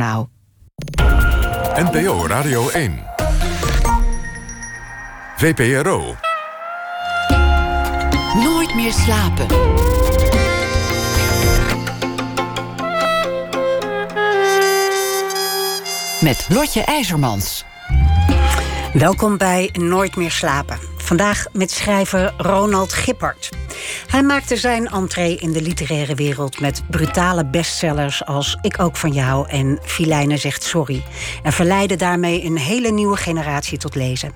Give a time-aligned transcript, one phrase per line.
[0.00, 0.26] Nou.
[1.74, 3.02] NPO Radio 1.
[5.36, 6.14] VPRO.
[8.34, 9.46] Nooit meer slapen.
[16.20, 17.64] Met Lotje IJzermans.
[18.92, 20.78] Welkom bij Nooit meer slapen.
[20.96, 23.59] Vandaag met schrijver Ronald Gippert.
[24.06, 29.12] Hij maakte zijn entree in de literaire wereld met brutale bestsellers als Ik ook van
[29.12, 31.02] jou en Filijne zegt sorry.
[31.42, 34.32] En verleidde daarmee een hele nieuwe generatie tot lezen.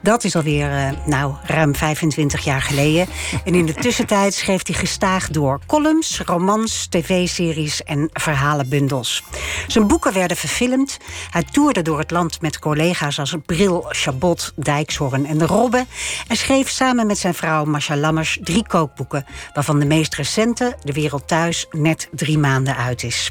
[0.00, 3.06] Dat is alweer, uh, nou, ruim 25 jaar geleden.
[3.44, 9.22] En in de tussentijd schreef hij gestaag door columns, romans, tv-series en verhalenbundels.
[9.66, 10.98] Zijn boeken werden verfilmd.
[11.30, 15.86] Hij toerde door het land met collega's als Bril, Chabot, Dijkshorn en de Robbe.
[16.28, 20.92] En schreef samen met zijn vrouw Masha Lammers drie kookboeken, waarvan de meest recente, De
[20.92, 23.30] Wereld Thuis, net drie maanden uit is.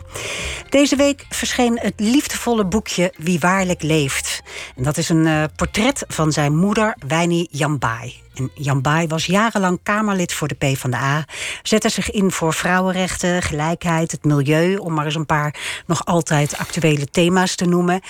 [0.69, 4.41] Deze week verscheen het liefdevolle boekje Wie waarlijk leeft.
[4.75, 8.21] En dat is een uh, portret van zijn moeder, Wijnie Jambaai.
[8.33, 11.25] En Jan Baai was jarenlang Kamerlid voor de PvdA.
[11.63, 14.75] Zette zich in voor vrouwenrechten, gelijkheid, het milieu...
[14.75, 18.01] om maar eens een paar nog altijd actuele thema's te noemen.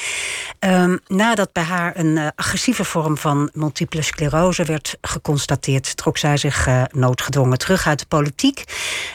[0.59, 5.97] Um, nadat bij haar een uh, agressieve vorm van multiple sclerose werd geconstateerd...
[5.97, 8.63] trok zij zich uh, noodgedwongen terug uit de politiek.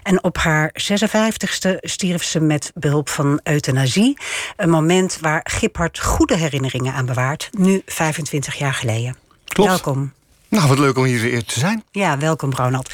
[0.03, 4.19] En op haar 56ste stierf ze met behulp van euthanasie.
[4.57, 7.49] Een moment waar Giphart goede herinneringen aan bewaart.
[7.53, 9.17] Nu 25 jaar geleden.
[9.45, 9.71] Klopt.
[9.71, 10.13] Welkom.
[10.49, 11.85] Nou, wat leuk om hier weer te zijn.
[11.91, 12.89] Ja, welkom Ronald.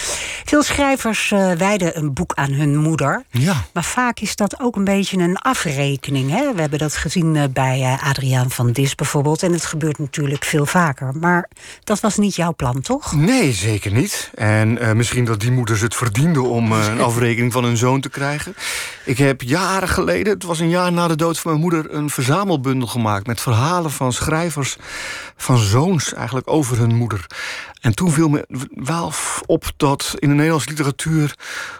[0.45, 3.25] Veel schrijvers uh, wijden een boek aan hun moeder.
[3.31, 3.65] Ja.
[3.73, 6.31] Maar vaak is dat ook een beetje een afrekening.
[6.31, 6.55] Hè?
[6.55, 9.43] We hebben dat gezien uh, bij uh, Adriaan van Dis bijvoorbeeld.
[9.43, 11.15] En het gebeurt natuurlijk veel vaker.
[11.21, 11.49] Maar
[11.85, 13.13] dat was niet jouw plan, toch?
[13.17, 14.31] Nee, zeker niet.
[14.35, 18.55] En misschien dat die moeders het verdienden om een afrekening van hun zoon te krijgen.
[19.05, 21.95] Ik heb jaren geleden, het was een jaar na de dood van mijn moeder...
[21.95, 24.77] een verzamelbundel gemaakt met verhalen van schrijvers...
[25.37, 27.27] van zoons eigenlijk over hun moeder.
[27.81, 29.13] En toen viel me wel
[29.47, 31.35] op dat in de Nederlandse literatuur...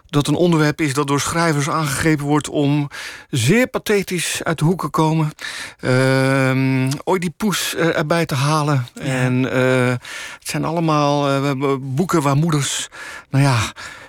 [0.07, 2.49] dat een onderwerp is dat door schrijvers aangegrepen wordt...
[2.49, 2.89] om
[3.31, 5.33] zeer pathetisch uit de hoeken komen.
[5.81, 8.87] Uh, Oedipus erbij te halen.
[8.95, 9.03] Ja.
[9.03, 9.89] En uh,
[10.39, 12.89] het zijn allemaal uh, boeken waar moeders...
[13.31, 13.59] nou ja,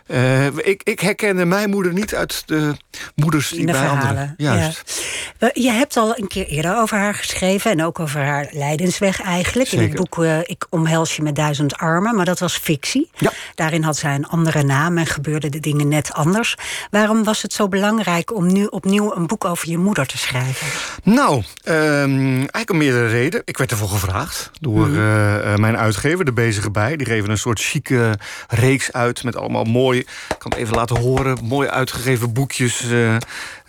[0.07, 2.75] uh, ik, ik herkende mijn moeder niet uit de
[3.15, 4.07] moeders die de bij verhalen.
[4.07, 4.33] anderen.
[4.37, 5.03] Juist.
[5.39, 5.49] Ja.
[5.53, 9.69] Je hebt al een keer eerder over haar geschreven en ook over haar lijdensweg eigenlijk.
[9.69, 9.85] Zeker.
[9.85, 13.09] In het boek uh, Ik omhels je met duizend armen, maar dat was fictie.
[13.17, 13.31] Ja.
[13.55, 16.55] Daarin had zij een andere naam en gebeurden de dingen net anders.
[16.89, 20.67] Waarom was het zo belangrijk om nu opnieuw een boek over je moeder te schrijven?
[21.03, 23.41] Nou, um, eigenlijk om meerdere redenen.
[23.45, 24.95] Ik werd ervoor gevraagd door mm.
[24.95, 26.95] uh, mijn uitgever, de Bezige Bij.
[26.95, 30.99] Die geven een soort chique reeks uit met allemaal mooi ik kan het even laten
[30.99, 31.37] horen.
[31.43, 32.81] Mooi uitgegeven boekjes.
[32.91, 33.15] Uh,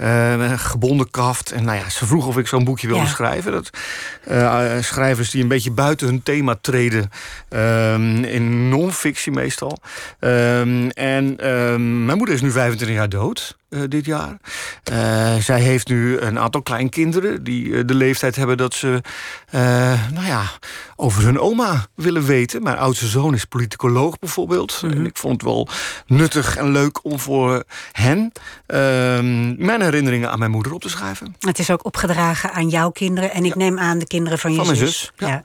[0.04, 1.52] uh, gebonden kaft.
[1.52, 3.08] En nou ja, ze vroeg of ik zo'n boekje wilde ja.
[3.08, 3.52] schrijven.
[3.52, 3.70] Dat,
[4.30, 7.10] uh, schrijvers die een beetje buiten hun thema treden.
[7.50, 9.78] Um, in non-fictie meestal.
[10.20, 13.56] Um, en um, mijn moeder is nu 25 jaar dood.
[13.74, 14.36] Uh, dit jaar.
[14.92, 19.00] Uh, zij heeft nu een aantal kleinkinderen die uh, de leeftijd hebben dat ze,
[20.12, 20.42] nou ja,
[20.96, 22.62] over hun oma willen weten.
[22.62, 24.80] Mijn oudste zoon is politicoloog bijvoorbeeld.
[24.82, 24.98] Mm -hmm.
[24.98, 25.68] En ik vond het wel
[26.06, 28.32] nuttig en leuk om voor hen
[28.66, 31.36] ehm, mijn herinneringen aan mijn moeder op te schrijven.
[31.38, 33.58] Het is ook opgedragen aan jouw kinderen en ik ja.
[33.58, 34.78] neem aan de kinderen van je van zus.
[34.78, 35.42] Mijn zus ja.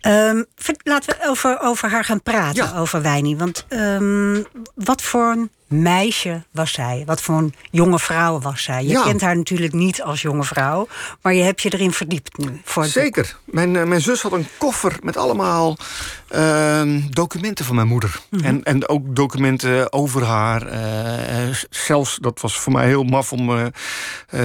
[0.00, 0.28] ja.
[0.30, 0.46] Um,
[0.82, 3.36] laten we over, over haar gaan praten, over Wijnie.
[3.36, 4.44] Want um,
[4.74, 7.02] wat voor een meisje was zij?
[7.06, 8.82] Wat voor een jonge vrouw was zij?
[8.82, 9.02] Je ja.
[9.02, 10.88] kent haar natuurlijk niet als jonge vrouw,
[11.22, 12.60] maar je hebt je erin verdiept nu.
[12.64, 13.36] Voor Zeker.
[13.44, 15.76] Mijn, uh, mijn zus had een koffer met allemaal
[16.34, 18.20] uh, documenten van mijn moeder.
[18.30, 18.48] Mm -hmm.
[18.48, 20.72] en, en ook documenten over haar.
[20.72, 23.64] Uh, zelfs, dat was voor mij heel maf om uh,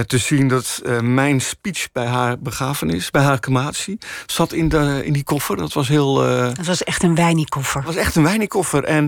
[0.06, 0.48] te zien...
[0.48, 3.98] dat mijn speech bij haar begrafenis, bij haar crematie...
[4.26, 5.56] zat in, de, in die koffer.
[5.56, 6.14] Dat was heel...
[6.54, 7.82] dat was echt een wijniekoffer.
[7.82, 8.84] Dat was echt een wijniekoffer.
[8.84, 9.04] En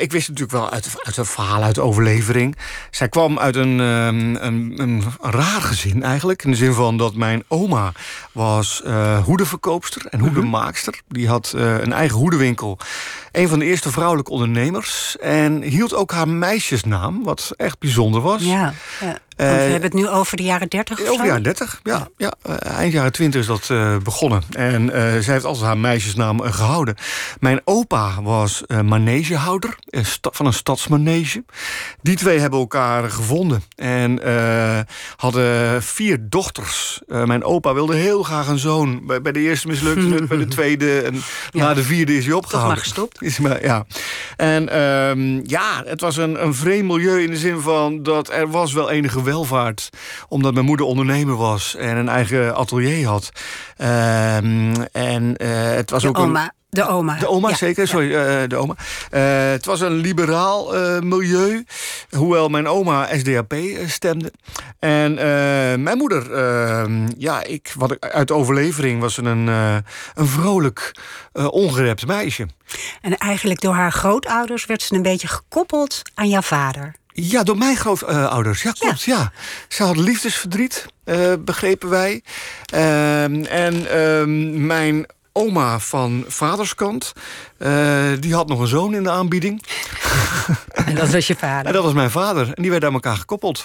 [0.00, 2.56] ik wist natuurlijk wel uit, uit verhaal uit overlevering.
[2.90, 6.44] Zij kwam uit een, um, een, een, raar gezin eigenlijk.
[6.44, 7.92] In de zin van dat mijn oma
[8.32, 8.82] was
[9.24, 11.00] hoedenverkoopster en hoedenmaakster.
[11.08, 12.78] Die had een eigen hoedenwinkel.
[13.32, 15.16] Een van de eerste vrouwelijke ondernemers.
[15.18, 18.42] En hield ook haar meisjesnaam, wat echt bijzonder was.
[18.42, 19.18] Ja, ja.
[19.36, 22.08] Uh, we hebben het nu over de jaren 30 of Over de jaren 30, ja.
[22.16, 22.32] ja.
[22.48, 24.42] Uh, eind jaren 20 is dat uh, begonnen.
[24.50, 24.88] En
[25.22, 26.94] zij heeft altijd haar meisjesnaam gehouden.
[27.40, 29.76] Mijn opa was manegehouder
[30.20, 31.44] van een stadsmanege.
[32.02, 33.62] Die twee hebben elkaar gevonden.
[33.76, 34.20] En
[35.16, 37.00] hadden vier dochters.
[37.06, 39.06] mijn opa wilde heel graag een zoon.
[39.06, 41.00] Bij, bij de eerste mislukte het, bij de tweede.
[41.00, 41.64] En ja.
[41.64, 42.76] na de vierde is hij opgehouden.
[42.76, 43.22] Toch maar gestopt.
[43.22, 43.86] Is maar, ja.
[44.36, 44.64] En
[45.46, 48.02] ja, het was een, een vreemd milieu in de zin van...
[48.02, 49.88] dat er was wel enige hoge welvaart.
[50.28, 53.30] Omdat mijn moeder ondernemer was en een eigen atelier had.
[53.76, 56.22] Ehm, en eh, het was De ook een.
[56.22, 56.52] oma.
[56.68, 57.18] De oma.
[57.18, 58.74] De oma, Ja, zeker, sorry, eh, de oma.
[59.10, 61.64] Eh, het was een liberaal milieu,
[62.10, 63.54] hoewel mijn oma SDAP
[63.86, 64.32] stemde.
[64.78, 65.14] En
[65.82, 66.84] mijn moeder, eh,
[67.18, 70.94] ja, ik, wat ik, uit overlevering was ze een, een vrolijk,
[71.32, 72.46] ongerept meisje.
[73.00, 76.94] En eigenlijk door haar grootouders werd ze een beetje gekoppeld aan jouw vader.
[77.12, 78.62] Ja, door mijn grootouders.
[78.62, 79.02] Ja, klopt.
[79.02, 79.32] Ja.
[79.68, 82.22] Ze had liefdesverdriet, eh, begrepen wij.
[82.66, 87.12] Ehm, en ehm, mijn oma van vaderskant,
[87.58, 89.62] eh, die had nog een zoon in de aanbieding.
[90.86, 91.72] En dat was je En vader.
[91.72, 92.46] dat was mijn vader.
[92.54, 93.64] En die werden aan elkaar gekoppeld.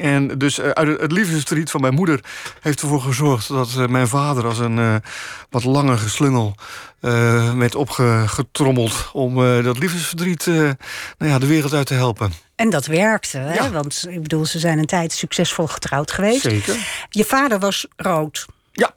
[0.00, 2.20] En dus eh, uit het- liefdesverdriet van mijn moeder
[2.60, 5.02] heeft ervoor gezorgd dat mijn vader als een
[5.50, 6.54] wat langer geslungel
[7.00, 10.76] eh, werd opgetrommeld om dat liefdesverdriet nou
[11.18, 12.32] ja, de wereld uit te helpen.
[12.58, 13.54] En dat werkte, hè?
[13.54, 13.70] Ja.
[13.70, 16.40] want ik bedoel, ze zijn een tijd succesvol getrouwd geweest.
[16.40, 17.06] Zeker.
[17.10, 18.46] Je vader was rood.
[18.72, 18.94] Ja,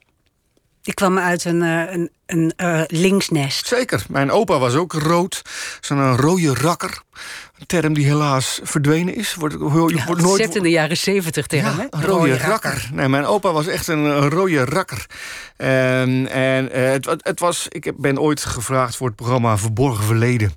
[0.81, 3.67] Die kwam uit een, eh, een, een eh, linksnest.
[3.67, 4.03] Zeker.
[4.09, 5.41] Mijn opa was ook rood.
[5.81, 7.01] Zo'n rode rakker.
[7.65, 9.35] Term die helaas verdwenen is.
[9.35, 10.41] Wordt, wordt nooit...
[10.41, 12.05] Zet in de jaren zeventig term, Ja, hè?
[12.07, 12.89] rode rakker.
[12.93, 15.05] Nee, mijn opa was echt een, rode rakker.
[15.57, 20.53] En, en eh, het, het was, ik ben ooit gevraagd voor het programma Verborgen Verleden.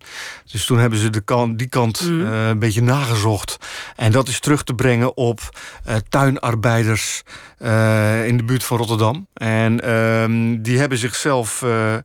[0.51, 2.07] Dus toen hebben ze de kant, die kant eh,
[2.49, 3.57] een beetje nagezocht.
[3.97, 5.41] En dat is terug te brengen op
[5.85, 7.23] eh, tuinarbeiders
[7.65, 9.27] eh, in de buurt van Rotterdam.
[9.35, 12.01] En ehm, die hebben zichzelf eh, eh,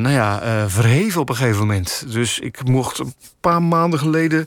[0.00, 2.04] nou ja, verheven op een gegeven moment.
[2.12, 4.46] Dus ik mocht een paar maanden geleden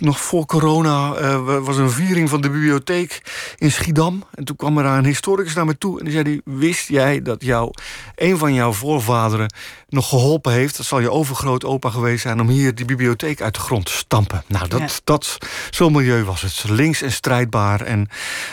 [0.00, 3.22] nog voor corona eh, was een viering van de bibliotheek
[3.58, 4.24] in Schiedam.
[4.34, 5.98] En toen kwam er een historicus naar me toe.
[5.98, 7.70] En die zei, die, wist jij dat jou,
[8.14, 9.52] een van jouw voorvaderen
[9.88, 10.76] nog geholpen heeft...
[10.76, 12.40] dat zal je overgrootopa geweest zijn...
[12.40, 14.42] om hier die bibliotheek uit de grond te stampen.
[14.46, 14.88] Nou, dat, Ja.
[15.04, 15.38] dat,
[15.70, 16.64] zo'n milieu was het.
[16.68, 17.80] Links en strijdbaar.
[17.80, 18.08] En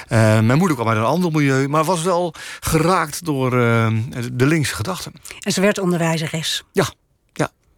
[0.08, 1.68] eh, mijn moeder kwam uit een ander milieu...
[1.68, 3.88] maar was wel geraakt door eh,
[4.34, 5.14] de linkse gedachten.
[5.40, 6.64] En ze werd onderwijzeres.
[6.72, 6.86] Ja.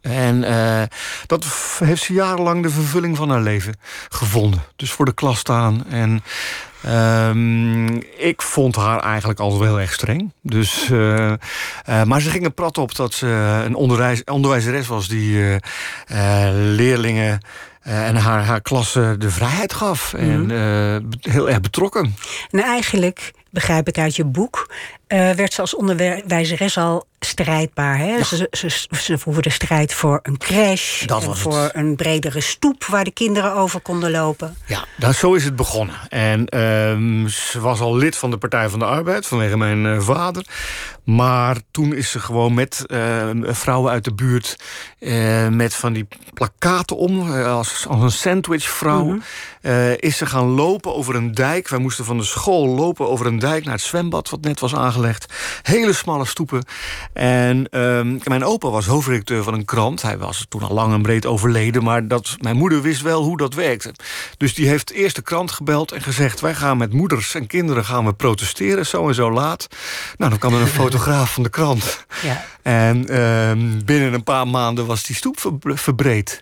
[0.01, 0.81] En eh,
[1.25, 1.45] dat
[1.79, 3.73] heeft ze jarenlang de vervulling van haar leven
[4.09, 4.63] gevonden.
[4.75, 5.83] Dus voor de klas staan.
[5.89, 6.23] En
[6.83, 7.87] ehm,
[8.17, 10.33] ik vond haar eigenlijk altijd wel heel erg streng.
[10.41, 11.37] Dus, eh, eh,
[12.05, 13.27] maar ze ging er prat op dat ze
[13.65, 15.57] een onderwijs, onderwijzeres was die
[16.51, 17.39] leerlingen.
[17.81, 20.13] en haar, haar klasse de vrijheid gaf.
[20.13, 22.15] En be- heel erg betrokken.
[22.51, 24.69] En eigenlijk, begrijp ik uit je boek,
[25.07, 27.97] eh, werd ze als onderwijzeres al strijdbaar.
[27.97, 28.23] Hè?
[28.23, 31.05] Ze, ze, ze voerde strijd voor een crash.
[31.05, 31.75] Dat en voor het.
[31.75, 34.55] een bredere stoep waar de kinderen over konden lopen.
[34.65, 35.95] Ja, nou, zo is het begonnen.
[36.09, 39.99] En ehm, ze was al lid van de Partij van de Arbeid vanwege mijn eh,
[39.99, 40.45] vader.
[41.03, 44.55] Maar toen is ze gewoon met eh, vrouwen uit de buurt...
[45.49, 49.17] met van die plakaten om, als, als een sandwichvrouw...
[49.61, 51.69] eh, is ze gaan lopen over een dijk.
[51.69, 54.29] Wij moesten van de school lopen over een dijk naar het zwembad...
[54.29, 55.33] wat net was aangelegd.
[55.61, 56.65] Hele smalle stoepen.
[57.13, 60.01] En ehm, mijn opa was hoofdredacteur van een krant.
[60.01, 61.83] Hij was toen al lang en breed overleden...
[61.83, 63.93] maar dat, mijn moeder wist wel hoe dat werkte.
[64.37, 66.39] Dus die heeft eerst de krant gebeld en gezegd...
[66.39, 69.67] wij gaan met moeders en kinderen gaan we protesteren, zo en zo laat.
[70.17, 72.05] Nou, dan kwam er een fotograaf van de krant.
[72.21, 72.45] Ja.
[72.61, 76.39] En ehm, binnen een paar maanden was die stoep ver- verbreed.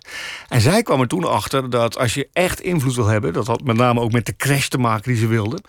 [0.48, 3.32] En zij kwam er toen achter dat als je echt invloed wil hebben...
[3.32, 5.60] dat had met name ook met de crash te maken die ze wilden.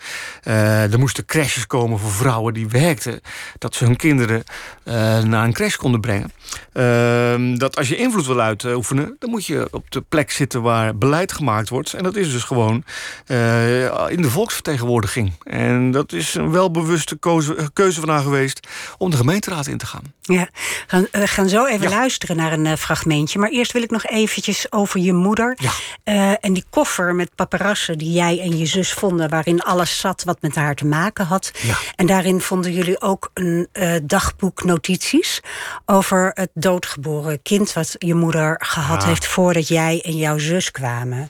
[0.43, 3.21] Eh, er moesten crashes komen voor vrouwen die werkten...
[3.57, 4.43] dat ze hun kinderen
[4.83, 6.31] eh, naar een crash konden brengen.
[6.73, 9.15] Ehm, dat als je invloed wil uitoefenen...
[9.19, 11.93] dan moet je op de plek zitten waar beleid gemaakt wordt.
[11.93, 12.83] En dat is dus gewoon
[13.25, 15.33] eh, in de volksvertegenwoordiging.
[15.43, 18.67] En dat is een welbewuste keuze, keuze van haar geweest...
[18.97, 20.13] om de gemeenteraad in te gaan.
[20.21, 21.95] Ja, we gaan, we gaan zo even Ja.
[21.95, 23.39] luisteren naar een eh, fragmentje.
[23.39, 25.57] Maar eerst wil ik nog eventjes over je moeder.
[25.59, 25.71] Ja.
[26.03, 29.29] Eh, en die koffer met paparassen die jij en je zus vonden...
[29.29, 31.51] waarin alles zat wat met haar te maken had.
[31.61, 31.75] Ja.
[31.95, 35.41] En daarin vonden jullie ook een eh, dagboek notities...
[35.85, 39.07] over het doodgeboren kind wat je moeder gehad Ja.
[39.07, 39.25] heeft...
[39.27, 41.29] voordat jij en jouw zus kwamen.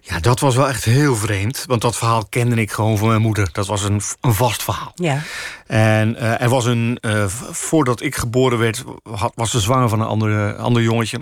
[0.00, 1.64] Ja, dat was wel echt heel vreemd.
[1.66, 3.48] Want dat verhaal kende ik gewoon van mijn moeder.
[3.52, 4.92] Dat was een, een vast verhaal.
[4.94, 5.22] Ja.
[5.66, 6.98] En eh, er was een.
[7.00, 11.20] eh, voordat ik geboren werd, had, was ze zwanger van een andere, ander jongetje.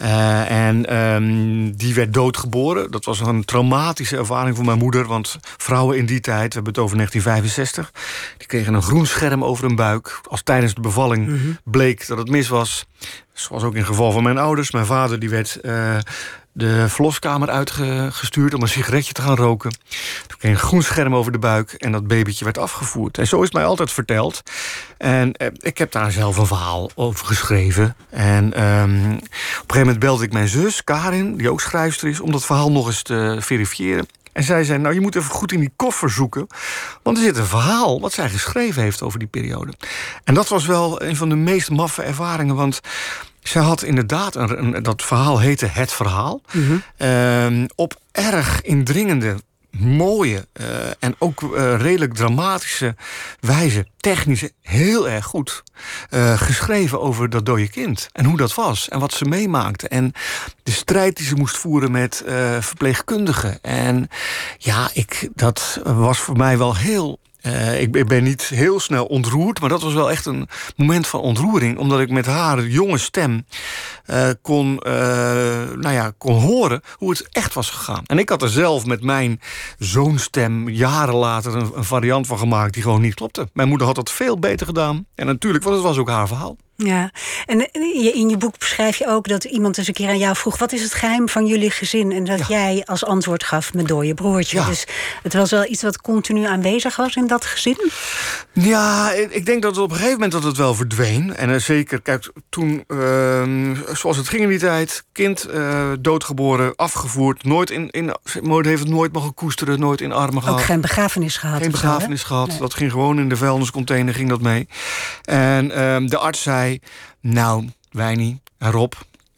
[0.00, 2.90] Eh, en ehm, die werd doodgeboren.
[2.90, 5.06] Dat was een traumatische ervaring voor mijn moeder.
[5.06, 7.92] Want vrouwen in die tijd, we hebben het over 1965...
[8.36, 10.20] die kregen een groen scherm over hun buik.
[10.28, 12.86] Als tijdens de bevalling bleek dat het mis was.
[13.32, 14.70] Zoals ook in het geval van mijn ouders.
[14.70, 15.98] Mijn vader die werd eh,
[16.52, 19.70] de verloskamer uitgestuurd om een sigaretje te gaan roken.
[20.26, 23.18] Toen kreeg een groen scherm over de buik en dat babytje werd afgevoerd.
[23.18, 24.42] En zo is mij altijd verteld.
[24.98, 27.96] En eh, ik heb daar zelf een verhaal over geschreven.
[28.10, 32.20] En ehm, op een gegeven moment belde ik mijn zus, Karin, die ook schrijfster is...
[32.20, 34.06] om dat verhaal nog eens te verifiëren.
[34.32, 36.46] En zij zei, nou, je moet even goed in die koffer zoeken...
[37.02, 39.72] want er zit een verhaal wat zij geschreven heeft over die periode.
[40.24, 42.54] En dat was wel een van de meest maffe ervaringen...
[42.54, 42.80] want
[43.42, 46.42] zij had inderdaad, een, een, dat verhaal heette Het Verhaal...
[46.96, 49.36] Ehm, op erg indringende
[49.70, 50.66] mooie uh,
[50.98, 52.96] en ook uh, redelijk dramatische
[53.40, 55.62] wijze, technisch heel erg goed,
[56.10, 58.08] uh, geschreven over dat dode kind.
[58.12, 59.88] En hoe dat was en wat ze meemaakte.
[59.88, 60.12] En
[60.62, 62.22] de strijd die ze moest voeren met
[62.60, 63.58] verpleegkundigen.
[63.62, 64.08] En
[64.58, 69.60] ja, ik, dat was voor mij wel heel uh, ik, ben niet heel snel ontroerd,
[69.60, 71.78] maar dat was wel echt een moment van ontroering.
[71.78, 73.46] Omdat ik met haar jonge stem
[74.06, 74.92] uh, kon, uh,
[75.74, 78.04] nou ja, kon horen hoe het echt was gegaan.
[78.06, 79.40] En ik had er zelf met mijn
[79.78, 83.48] zoonstem jaren later een, een variant van gemaakt die gewoon niet klopte.
[83.52, 85.06] Mijn moeder had dat veel beter gedaan.
[85.14, 86.56] En natuurlijk, want het was ook haar verhaal.
[86.84, 87.10] Ja,
[87.46, 87.72] en
[88.14, 90.72] in je boek beschrijf je ook dat iemand eens een keer aan jou vroeg: wat
[90.72, 92.12] is het geheim van jullie gezin?
[92.12, 94.58] En dat jij als antwoord gaf: mijn dode broertje.
[94.58, 94.66] Ja.
[94.66, 94.86] Dus
[95.22, 97.90] het was wel iets wat continu aanwezig was in dat gezin?
[98.52, 101.36] Ja, ik denk dat het op een gegeven moment dat het wel verdween.
[101.36, 103.42] En uh, zeker, kijk, toen, uh,
[103.92, 108.88] zoals het ging in die tijd, kind uh, doodgeboren, afgevoerd, nooit in, in heeft het
[108.88, 110.58] nooit mogen koesteren, nooit in armen gehad.
[110.58, 111.60] Ook geen begrafenis gehad.
[111.60, 112.48] Geen begrafenis gehad.
[112.48, 112.58] Nee.
[112.58, 114.68] Dat ging gewoon in de vuilniscontainer, ging dat mee.
[115.24, 116.69] En ehm, de arts zei
[117.20, 118.40] nou, wij niet.
[118.58, 118.92] Rob,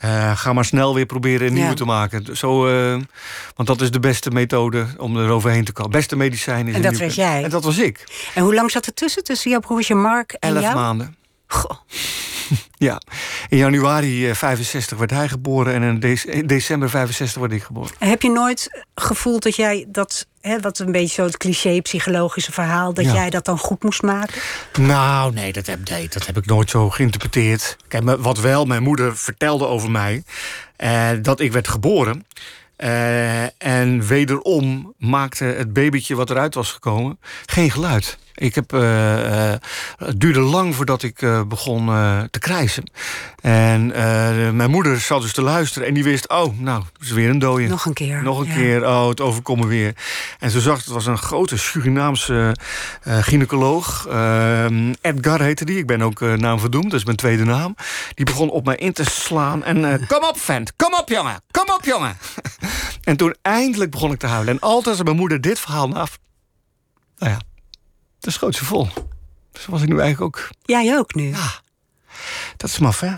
[0.05, 1.75] uh, ga maar snel weer proberen een nieuwe ja.
[1.75, 2.37] te maken.
[2.37, 3.01] Zo, uh,
[3.57, 5.91] want dat is de beste methode om er overheen te komen.
[5.91, 7.45] Beste medicijn is En dat was jij?
[7.45, 8.05] En dat was ik.
[8.35, 10.75] En hoe lang zat er tussen, tussen jouw broertje Mark en Elf jou?
[10.75, 11.17] maanden.
[11.53, 11.79] Goh.
[12.89, 13.01] ja,
[13.49, 17.91] in januari 65 werd hij geboren en in de december 65 werd ik geboren.
[17.99, 21.81] En heb je nooit gevoeld dat jij dat, hè, wat een beetje zo het cliché
[21.81, 23.13] psychologische verhaal, dat ja.
[23.13, 24.41] jij dat dan goed moest maken?
[24.79, 27.77] Nou, nee dat, heb, nee, dat heb ik nooit zo geïnterpreteerd.
[27.89, 30.25] Kijk, wat wel mijn moeder vertelde over mij,
[30.77, 32.27] eh, dat ik werd geboren.
[32.79, 38.19] Uh, en wederom maakte het babytje wat eruit was gekomen geen geluid.
[38.43, 39.53] Ik heb, uh, uh,
[39.97, 41.87] het duurde lang voordat ik uh, begon
[42.31, 42.91] te krijsen.
[43.41, 43.87] En
[44.57, 46.29] mijn moeder zat dus te luisteren en die wist...
[46.29, 47.67] oh, nou, het is weer een dode.
[47.67, 48.23] Nog een keer.
[48.23, 48.55] Nog een ja.
[48.55, 49.95] keer, oh, het overkomt me weer.
[50.39, 52.57] En ze zag, het was een grote Surinaamse
[53.05, 54.07] gynaecoloog.
[55.01, 57.75] Edgar heette die, ik ben ook naam verdoemd, dat is mijn tweede naam.
[58.15, 59.81] Die begon op mij in te slaan en...
[60.09, 62.17] kom op, vent, kom op, jongen, kom op, jongen.
[63.11, 64.55] en toen eindelijk begon ik te huilen.
[64.55, 66.07] En altijd als mijn moeder dit verhaal na...
[67.19, 67.39] Nou ja,
[68.23, 68.89] de schoot ze vol.
[69.53, 70.49] Zo was ik nu eigenlijk ook.
[70.63, 71.29] Jij ook nu?
[71.29, 71.61] Ja.
[72.57, 73.15] Dat is maf, hè?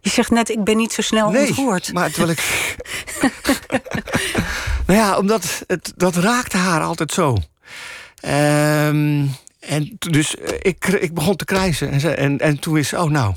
[0.00, 1.92] Je zegt net, ik ben niet zo snel nee, ontroerd.
[1.92, 2.76] maar terwijl ik...
[4.86, 7.30] nou ja, omdat het, dat raakte haar altijd zo.
[7.30, 7.42] Um,
[9.60, 11.90] en dus ik, ik begon te krijsen.
[11.90, 13.34] En, ze, en, en toen wist ze, oh nou,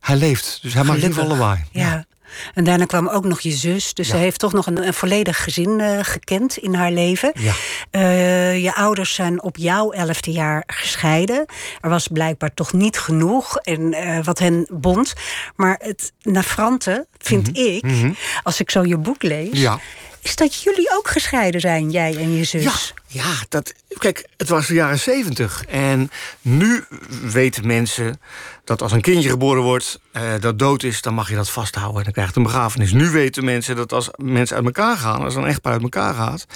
[0.00, 0.58] hij leeft.
[0.62, 1.64] Dus hij maakt ieder geval lawaai.
[1.70, 1.82] Ja.
[1.82, 2.06] ja.
[2.54, 3.94] En daarna kwam ook nog je zus.
[3.94, 4.14] Dus ja.
[4.14, 7.32] ze heeft toch nog een, een volledig gezin uh, gekend in haar leven.
[7.34, 7.52] Ja.
[7.90, 11.46] Uh, je ouders zijn op jouw elfde jaar gescheiden.
[11.80, 15.12] Er was blijkbaar toch niet genoeg en, uh, wat hen bond.
[15.56, 17.74] Maar het navrante, vind mm -hmm.
[17.74, 18.16] ik, mm -hmm.
[18.42, 19.60] als ik zo je boek lees...
[19.60, 19.80] Ja.
[20.26, 22.62] Is dat jullie ook gescheiden zijn, jij en je zus.
[22.62, 22.74] Ja,
[23.06, 25.64] ja dat, kijk, het was de jaren zeventig.
[25.68, 26.84] En nu
[27.22, 28.20] weten mensen
[28.64, 30.00] dat als een kindje geboren wordt...
[30.12, 31.98] Uh, dat dood is, dan mag je dat vasthouden.
[31.98, 32.92] En dan krijgt een begrafenis.
[32.92, 35.22] Nu weten mensen dat als mensen uit elkaar gaan...
[35.22, 36.46] als een echtpaar uit elkaar gaat...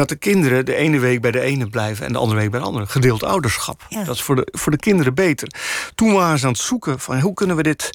[0.00, 2.06] dat de kinderen de ene week bij de ene blijven...
[2.06, 2.86] en de andere week bij de andere.
[2.86, 3.86] Gedeeld ouderschap.
[3.88, 4.04] Ja.
[4.04, 5.48] Dat is voor de, voor de kinderen beter.
[5.94, 7.20] Toen waren ze aan het zoeken van...
[7.20, 7.90] hoe kunnen we dit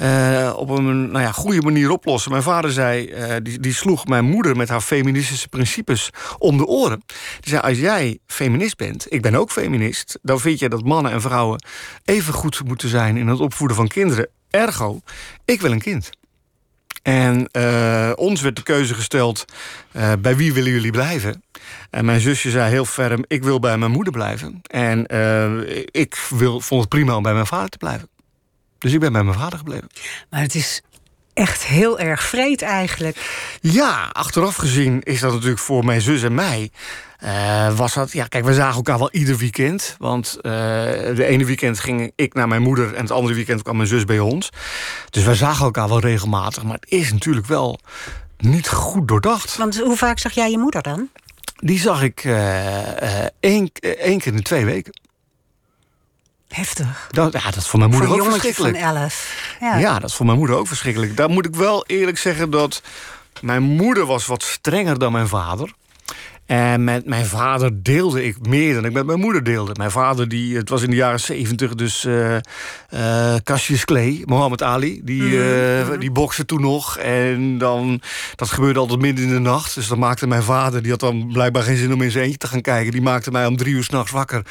[0.00, 2.30] uh, op een nou ja, goede manier oplossen.
[2.30, 4.56] Mijn vader zei, uh, die, die sloeg mijn moeder...
[4.56, 7.02] met haar feministische principes om de oren.
[7.40, 10.18] Die zei, als jij feminist bent, ik ben ook feminist...
[10.22, 11.64] dan vind je dat mannen en vrouwen
[12.04, 13.16] even goed moeten zijn...
[13.16, 14.28] in het opvoeden van kinderen.
[14.50, 15.00] Ergo,
[15.44, 16.10] ik wil een kind.
[17.02, 19.44] En uh, ons werd de keuze gesteld,
[19.92, 21.42] uh, bij wie willen jullie blijven?
[21.90, 24.60] En mijn zusje zei heel ferm, ik wil bij mijn moeder blijven.
[24.62, 28.08] En uh, ik wil, vond het prima om bij mijn vader te blijven.
[28.78, 29.88] Dus ik ben bij mijn vader gebleven.
[30.30, 30.82] Maar het is
[31.40, 33.16] echt heel erg vreed eigenlijk.
[33.60, 36.70] Ja, achteraf gezien is dat natuurlijk voor mijn zus en mij...
[37.24, 39.96] Uh, was dat, ja, kijk, we zagen elkaar wel ieder weekend.
[39.98, 40.52] Want uh,
[41.14, 42.94] de ene weekend ging ik naar mijn moeder...
[42.94, 44.50] en het andere weekend kwam mijn zus bij ons.
[45.10, 46.62] Dus wij zagen elkaar wel regelmatig.
[46.62, 47.80] Maar het is natuurlijk wel
[48.38, 49.56] niet goed doordacht.
[49.56, 51.08] Want hoe vaak zag jij je moeder dan?
[51.56, 54.99] Die zag ik uh, één, één keer in twee weken.
[56.50, 57.08] Heftig.
[57.10, 58.78] Dat, ja, dat is voor mijn moeder voor ook verschrikkelijk.
[58.78, 59.34] van elf.
[59.60, 59.76] Ja.
[59.78, 61.16] ja, dat is voor mijn moeder ook verschrikkelijk.
[61.16, 62.82] Daar moet ik wel eerlijk zeggen dat...
[63.40, 65.72] mijn moeder was wat strenger dan mijn vader.
[66.50, 69.72] En met mijn vader deelde ik meer dan ik met mijn moeder deelde.
[69.76, 72.36] Mijn vader, die, het was in de jaren zeventig, dus uh,
[72.94, 76.96] uh, Cassius Clay, Mohammed Ali, die, uh, die bokste toen nog.
[76.96, 78.00] En dan,
[78.36, 79.74] dat gebeurde altijd midden in de nacht.
[79.74, 82.38] Dus dan maakte mijn vader, die had dan blijkbaar geen zin om in zijn eentje
[82.38, 82.92] te gaan kijken.
[82.92, 84.42] Die maakte mij om drie uur s'nachts wakker.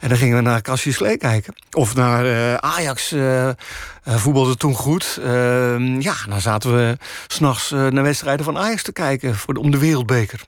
[0.00, 1.54] En dan gingen we naar Cassius Clay kijken.
[1.70, 3.14] Of naar Ajax
[4.04, 5.18] voetbalde toen goed.
[5.22, 9.70] Ehm, ja, dan zaten we s'nachts naar wedstrijden van Ajax te kijken voor de, om
[9.70, 10.40] de wereldbeker.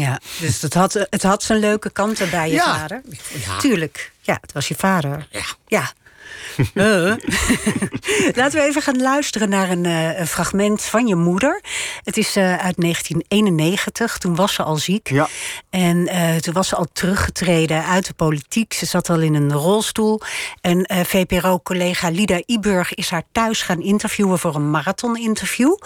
[0.00, 3.02] Ja, dus het had, het had zijn leuke kanten bij je vader.
[3.46, 3.58] Ja.
[3.58, 4.12] Tuurlijk.
[4.20, 5.26] Ja, het was je vader.
[5.30, 5.44] Ja.
[5.66, 5.92] ja.
[6.74, 6.84] Uh.
[8.38, 11.60] Laten we even gaan luisteren naar een, uh, een, fragment van je moeder.
[12.04, 14.18] Het is uh, uit 1991.
[14.18, 15.08] Toen was ze al ziek.
[15.08, 15.28] Ja.
[15.70, 16.08] En
[16.40, 18.72] toen was ze al teruggetreden uit de politiek.
[18.72, 20.20] Ze zat al in een rolstoel.
[20.60, 25.76] En VPRO-collega Lida Iburg is haar thuis gaan interviewen voor een marathoninterview.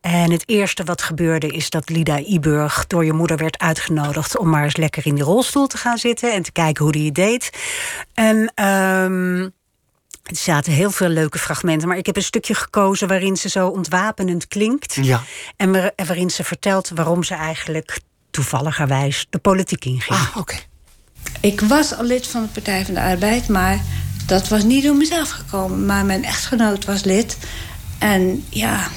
[0.00, 4.48] En het eerste wat gebeurde is dat Lida Iburg door je moeder werd uitgenodigd om
[4.48, 7.14] maar eens lekker in die rolstoel te gaan zitten en te kijken hoe die het
[7.14, 7.50] deed.
[8.14, 8.64] En.
[8.64, 9.54] Um,
[10.26, 13.68] er zaten heel veel leuke fragmenten, maar ik heb een stukje gekozen waarin ze zo
[13.68, 14.98] ontwapenend klinkt.
[15.02, 15.22] Ja.
[15.56, 20.18] En waarin ze vertelt waarom ze eigenlijk toevalligerwijs de politiek inging.
[20.18, 20.56] Ah, oké.
[21.40, 23.80] Ik was al lid van de Partij van de Arbeid, maar
[24.26, 25.86] dat was niet door mezelf gekomen.
[25.86, 27.36] Maar mijn echtgenoot was lid.
[27.98, 28.88] En ja,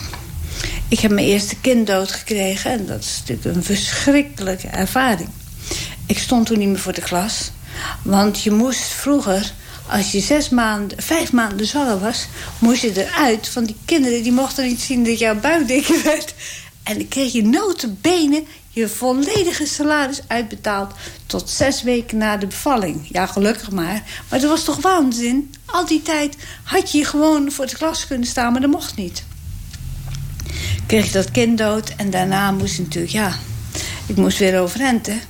[0.87, 2.71] ik heb mijn eerste kind doodgekregen.
[2.71, 5.29] En dat is natuurlijk een verschrikkelijke ervaring.
[6.05, 7.51] Ik stond toen niet meer voor de klas.
[8.01, 9.53] Want je moest vroeger
[9.89, 12.27] als je zes maanden, vijf maanden zwanger was...
[12.59, 16.33] moest je eruit, van die kinderen die mochten niet zien dat jouw buik dikker werd.
[16.83, 20.93] En dan kreeg je notenbenen je volledige salaris uitbetaald...
[21.25, 23.07] tot zes weken na de bevalling.
[23.11, 24.03] Ja, gelukkig maar.
[24.29, 25.53] Maar dat was toch waanzin?
[25.65, 29.23] Al die tijd had je gewoon voor de klas kunnen staan, maar dat mocht niet.
[30.85, 33.35] Kreeg ik dat kind dood en daarna moest ik natuurlijk, ja...
[34.05, 35.21] ik moest weer overrenten.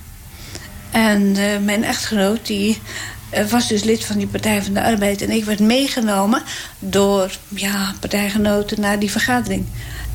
[0.90, 2.78] En uh, mijn echtgenoot, die
[3.50, 5.22] was dus lid van die Partij van de Arbeid.
[5.22, 6.42] En ik werd meegenomen
[6.78, 9.66] door ja, partijgenoten naar die vergadering.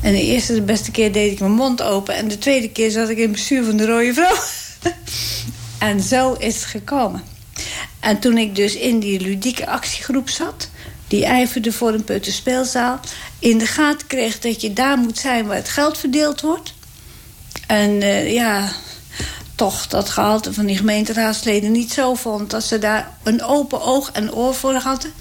[0.02, 2.14] En de eerste, de beste keer deed ik mijn mond open.
[2.14, 4.36] En de tweede keer zat ik in het bestuur van de Rode Vrouw.
[5.88, 7.22] en zo is het gekomen.
[8.00, 10.70] En toen ik dus in die ludieke actiegroep zat...
[11.08, 13.00] die ijverde voor een putterspeelzaal...
[13.38, 16.74] in de gaten kreeg dat je daar moet zijn waar het geld verdeeld wordt...
[17.66, 18.72] En uh, ja,
[19.56, 22.50] toch dat gehalte van die gemeenteraadsleden niet zo vond...
[22.50, 25.12] dat ze daar een open oog en oor voor hadden.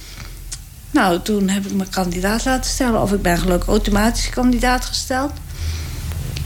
[0.92, 3.02] Nou, toen heb ik mijn kandidaat laten stellen.
[3.02, 5.32] Of ik ben gelukkig automatisch kandidaat gesteld.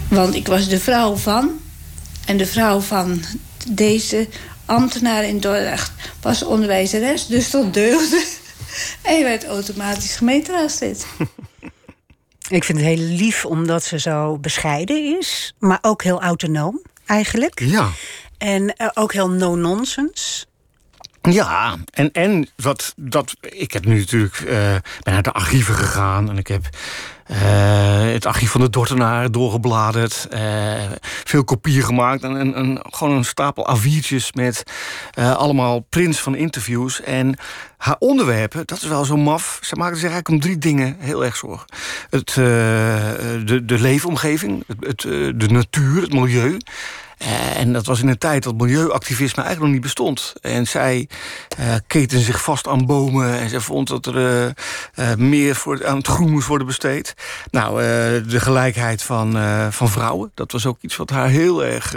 [0.08, 1.60] Want ik was de vrouw van...
[2.26, 3.22] en de vrouw van
[3.70, 4.28] deze
[4.66, 7.28] ambtenaar in Dordrecht was onderwijzeres.
[7.28, 8.26] Dus dat deugde.
[9.02, 11.06] En je werd automatisch gemeenteraadslid.
[12.50, 17.60] Ik vind het heel lief omdat ze zo bescheiden is, maar ook heel autonoom eigenlijk.
[17.60, 17.90] Ja.
[18.38, 20.46] En uh, ook heel no-nonsense.
[21.22, 24.50] Ja, en, en wat, dat, ik heb nu natuurlijk uh,
[25.04, 26.70] ben naar de archieven gegaan en ik heb
[27.34, 30.28] het archief van de Dortenaar doorgebladerd.
[30.34, 30.74] Uh,
[31.24, 32.24] veel kopieën gemaakt.
[32.24, 34.64] En, gewoon een stapel A4'tjes met
[35.20, 37.02] uh, allemaal prints van interviews.
[37.02, 37.38] En
[37.78, 39.60] haar onderwerpen, dat is wel zo maf.
[39.62, 41.68] Ze maakte zich eigenlijk om drie dingen heel erg zorgen.
[42.10, 45.02] Het, de, de leefomgeving, het, het,
[45.40, 46.58] de natuur, het milieu.
[47.22, 50.34] Uh, en dat was in een tijd dat milieuactivisme eigenlijk nog niet bestond.
[50.42, 51.10] En zij
[51.60, 53.40] uh, keten zich vast aan bomen.
[53.40, 54.54] En ze vond dat er
[54.96, 57.14] uh, meer voor, aan het groen moest worden besteed.
[57.52, 57.78] Nou,
[58.28, 59.38] de gelijkheid van,
[59.72, 60.32] van vrouwen.
[60.34, 61.96] Dat was ook iets wat haar heel erg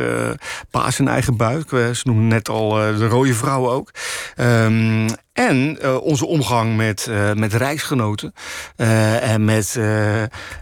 [0.70, 1.68] paas in eigen buik.
[1.68, 3.90] ze noemden net al de rode vrouwen ook.
[4.36, 8.34] Um, en uh, onze omgang met, uh, met reisgenoten
[8.76, 9.78] uh, en met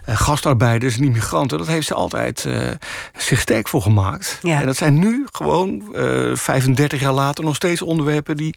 [0.05, 1.57] gastarbeiders en immigranten...
[1.57, 2.47] dat heeft ze altijd
[3.17, 4.39] zich sterk voor gemaakt.
[4.41, 4.59] Ja.
[4.59, 5.95] En dat zijn nu gewoon
[6.33, 8.37] 35 jaar later nog steeds onderwerpen...
[8.37, 8.55] die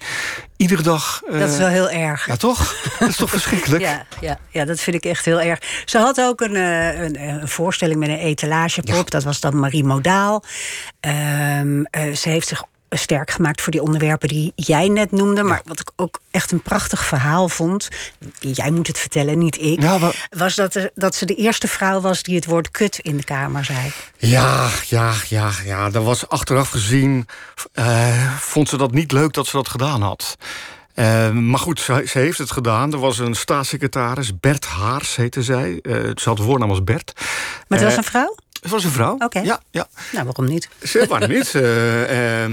[0.56, 1.22] iedere dag...
[1.30, 2.26] dat is wel heel erg.
[2.26, 2.74] Ja, toch?
[2.98, 3.82] dat is toch verschrikkelijk?
[3.82, 5.82] Ja, ja, ja, dat vind ik echt heel erg.
[5.84, 8.94] Ze had ook een, een, een voorstelling met een etalagepop.
[8.94, 9.02] Ja.
[9.04, 10.44] Dat was dan Marie Modaal.
[11.00, 11.82] Ehm,
[12.14, 12.64] ze heeft zich
[12.98, 15.42] sterk gemaakt voor die onderwerpen die jij net noemde.
[15.42, 17.88] Maar wat ik ook echt een prachtig verhaal vond.
[18.40, 19.82] Jij moet het vertellen, niet ik.
[19.82, 20.28] Ja, maar...
[20.30, 23.24] Was dat, er, dat ze de eerste vrouw was die het woord kut in de
[23.24, 23.92] Kamer zei.
[24.16, 25.90] Ja, ja, ja, ja.
[25.90, 27.26] Dat was achteraf gezien.
[27.74, 30.36] Uh, vond ze dat niet leuk dat ze dat gedaan had.
[30.94, 32.92] Uh, maar goed, ze, ze, heeft het gedaan.
[32.92, 35.78] Er was een staatssecretaris, Bert Haars heette zij.
[35.82, 37.12] Uh, ze had de voornaam als Bert.
[37.68, 38.34] Maar het was een vrouw?
[38.64, 39.14] Het was een vrouw.
[39.14, 39.24] Oké.
[39.24, 39.44] Okay.
[39.44, 39.88] Ja, ja.
[40.12, 40.68] Nou, waarom niet?
[40.82, 41.54] Ze, waarom niet?
[41.54, 42.44] uh,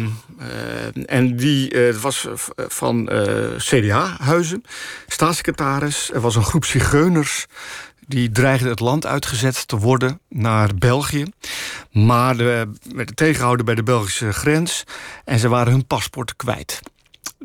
[1.06, 3.10] en die was van
[3.58, 4.64] CDA-huizen,
[5.08, 6.12] staatssecretaris.
[6.14, 7.48] Er was een groep zigeuners
[8.08, 11.26] die dreigden het land uitgezet te worden naar België.
[11.92, 14.84] Maar de, werden tegengehouden bij de Belgische grens.
[15.26, 16.82] En ze waren hun paspoorten kwijt.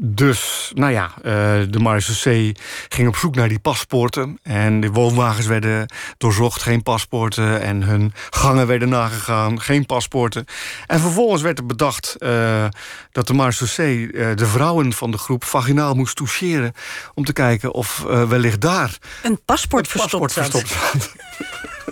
[0.00, 1.22] Dus, nou ja, uh,
[1.70, 2.56] de marechaussee
[2.88, 4.38] ging op zoek naar die paspoorten.
[4.42, 7.60] En de woonwagens werden doorzocht, geen paspoorten.
[7.60, 10.44] En hun gangen werden nagegaan, geen paspoorten.
[10.86, 12.64] En vervolgens werd er bedacht uh,
[13.12, 16.72] dat de marechaussee uh, de vrouwen van de groep vaginaal moest toucheren.
[17.14, 21.14] Om te kijken of wellicht daar een paspoort, een paspoort verstopt, zat.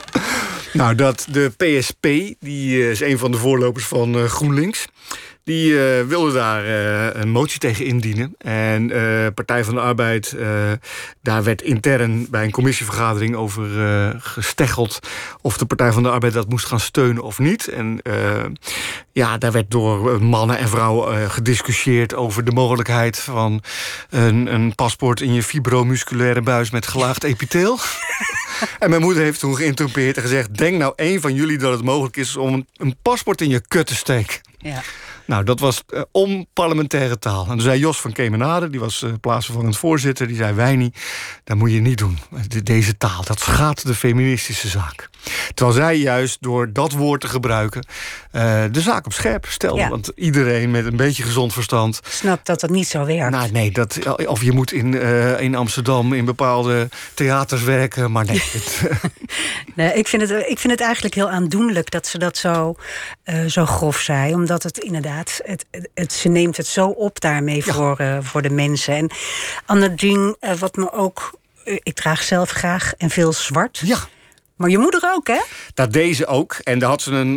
[0.73, 2.03] nou, dat de PSP,
[2.41, 4.87] die is een van de voorlopers van GroenLinks.
[5.45, 8.35] Die uh, wilde daar uh, een motie tegen indienen.
[8.39, 10.37] En uh, Partij van de Arbeid,
[11.23, 13.65] daar werd intern bij een commissievergadering over
[14.19, 14.99] gesteggeld
[15.41, 17.69] of de Partij van de Arbeid dat moest gaan steunen of niet.
[17.69, 18.01] En
[19.13, 23.63] ja, daar werd door mannen en vrouwen gediscussieerd over de mogelijkheid van
[24.11, 27.79] een, een paspoort in je fibromusculaire buis met gelaagd epitheel.
[28.79, 31.85] en mijn moeder heeft toen geïnterpreteerd en gezegd: Denk nou één van jullie dat het
[31.85, 34.41] mogelijk is om een paspoort in je kut te steken.
[34.59, 34.83] Ja.
[35.27, 37.43] Nou, dat was uh, onparlementaire taal.
[37.43, 40.27] En toen zei Jos van Kemenade, die was uh, plaatsvervangend voorzitter...
[40.27, 40.93] die zei, Wijnie,
[41.45, 42.19] dat moet je niet doen.
[42.63, 45.11] Deze taal, dat schaadt de feministische zaak.
[45.55, 47.87] Terwijl zij juist door dat woord te gebruiken...
[48.33, 49.81] Uh, de zaak op scherp stelde.
[49.81, 49.89] Ja.
[49.89, 52.01] Want iedereen met een beetje gezond verstand...
[52.09, 53.31] Snapt dat dat niet zo werkt.
[53.31, 54.95] Nou, nee, dat, of je moet in,
[55.41, 58.43] in Amsterdam in bepaalde theaters werken, maar nee.
[59.75, 62.75] nee ik, vind het, ik vind het eigenlijk heel aandoenlijk dat ze dat zo,
[63.47, 64.35] zo grof zei.
[64.35, 68.95] Omdat het inderdaad het, het, ze neemt het zo op daarmee voor, voor de mensen.
[68.95, 69.11] En
[69.67, 71.39] ander ding, wat me ook.
[71.65, 73.81] Ik draag zelf graag en veel zwart.
[73.85, 73.99] Ja.
[74.57, 75.41] Maar je moeder ook, hè?
[75.75, 76.55] Dat deze ook.
[76.63, 77.37] En daar had ze een,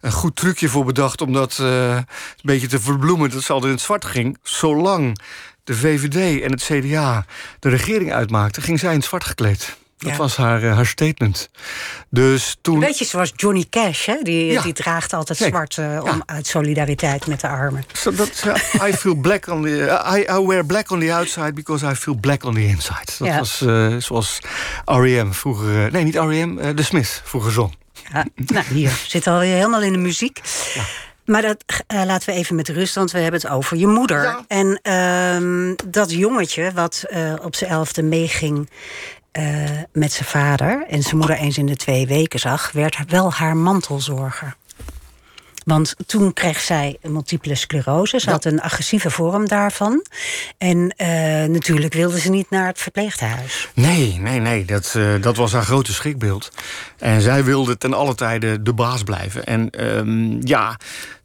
[0.00, 2.06] een goed trucje voor bedacht om dat een
[2.42, 3.30] beetje te verbloemen.
[3.30, 4.38] Dat ze al in het zwart ging.
[4.42, 5.18] Zolang
[5.64, 7.26] de VVD en het CDA
[7.58, 9.76] de regering uitmaakten, ging zij in het zwart gekleed.
[10.04, 10.18] Dat ja.
[10.18, 11.50] was haar, uh, haar statement.
[12.10, 12.80] Dus toen...
[12.80, 14.16] Weet je, zoals Johnny Cash, hè?
[14.22, 14.62] Die, ja.
[14.62, 17.84] die draagt altijd Kijk, zwart uh, om, uit solidariteit met de armen.
[17.92, 21.52] So that, uh, I, feel black on the, I, I, wear black on the outside
[21.52, 23.04] because I feel black on the inside.
[23.18, 23.64] Dat was
[24.04, 24.38] zoals
[24.84, 25.32] R.E.M.
[25.32, 25.90] vroeger...
[25.92, 27.74] nee, niet R.E.M., de Smith vroeger zong.
[28.12, 30.40] Ja, nou, hier zit al helemaal in de muziek.
[31.24, 31.64] Maar dat
[31.94, 34.22] uh, laten we even met rust, want we hebben het over je moeder.
[34.22, 34.44] Ja.
[34.48, 38.70] En uh, dat jongetje wat uh, op zijn elfde meeging
[39.38, 43.32] uh, met zijn vader en zijn moeder eens in de twee weken zag, werd wel
[43.32, 44.56] haar mantelzorger.
[45.64, 48.20] Want toen kreeg zij een multiple sclerose.
[48.20, 48.32] Ze ja.
[48.32, 50.04] had een agressieve vorm daarvan.
[50.58, 51.06] En uh,
[51.44, 53.68] natuurlijk wilde ze niet naar het verpleeghuis.
[53.74, 54.64] Nee, nee, nee.
[54.64, 56.50] Dat, uh, dat was haar grote schrikbeeld.
[56.98, 59.44] En zij wilde ten alle tijde de baas blijven.
[59.44, 60.78] En um, ja,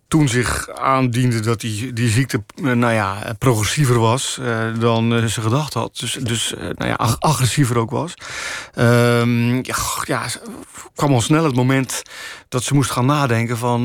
[0.09, 5.73] toen zich aandiende dat die, die ziekte nou ja, progressiever was uh, dan ze gedacht
[5.73, 5.97] had.
[5.99, 8.13] Dus, dus nou ja, ag agressiever ook was.
[8.75, 9.63] Um,
[10.05, 10.27] ja,
[10.95, 12.01] kwam al snel het moment
[12.47, 13.81] dat ze moest gaan nadenken van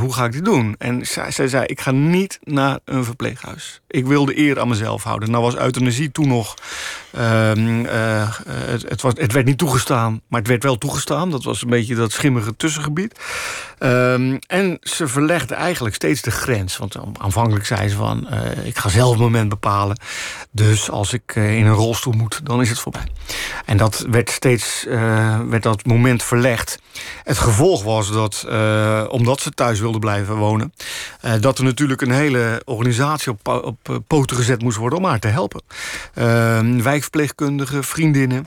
[0.00, 0.74] hoe ga ik dit doen?
[0.78, 3.79] En zij zei, ik ga niet naar een verpleeghuis.
[3.90, 5.30] Ik wil de eer aan mezelf houden.
[5.30, 6.54] Nou was euthanasie toen nog...
[7.18, 11.30] Um, het, het, was, het werd niet toegestaan, maar het werd wel toegestaan.
[11.30, 13.20] Dat was een beetje dat schimmige tussengebied.
[13.78, 16.76] Um, en ze verlegde eigenlijk steeds de grens.
[16.76, 20.00] Want aanvankelijk zei ze van, uh, ik ga zelf een moment bepalen.
[20.50, 23.06] Dus als ik uh, in een rolstoel moet, dan is het voorbij.
[23.64, 24.84] En dat werd steeds,
[25.48, 26.78] werd dat moment verlegd.
[27.22, 28.46] Het gevolg was dat,
[29.08, 30.72] omdat ze thuis wilde blijven wonen...
[31.40, 35.62] Dat er natuurlijk een hele organisatie op poten gezet moest worden om haar te helpen.
[36.14, 38.46] Uh, wijkverpleegkundigen, vriendinnen.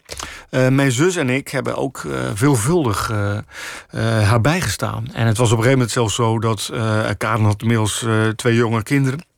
[0.50, 3.12] mijn zus en ik hebben ook veelvuldig
[4.24, 5.08] haar bijgestaan.
[5.14, 6.72] En het was op een gegeven moment zelfs zo dat...
[7.18, 9.33] Karen had inmiddels twee jonge kinderen...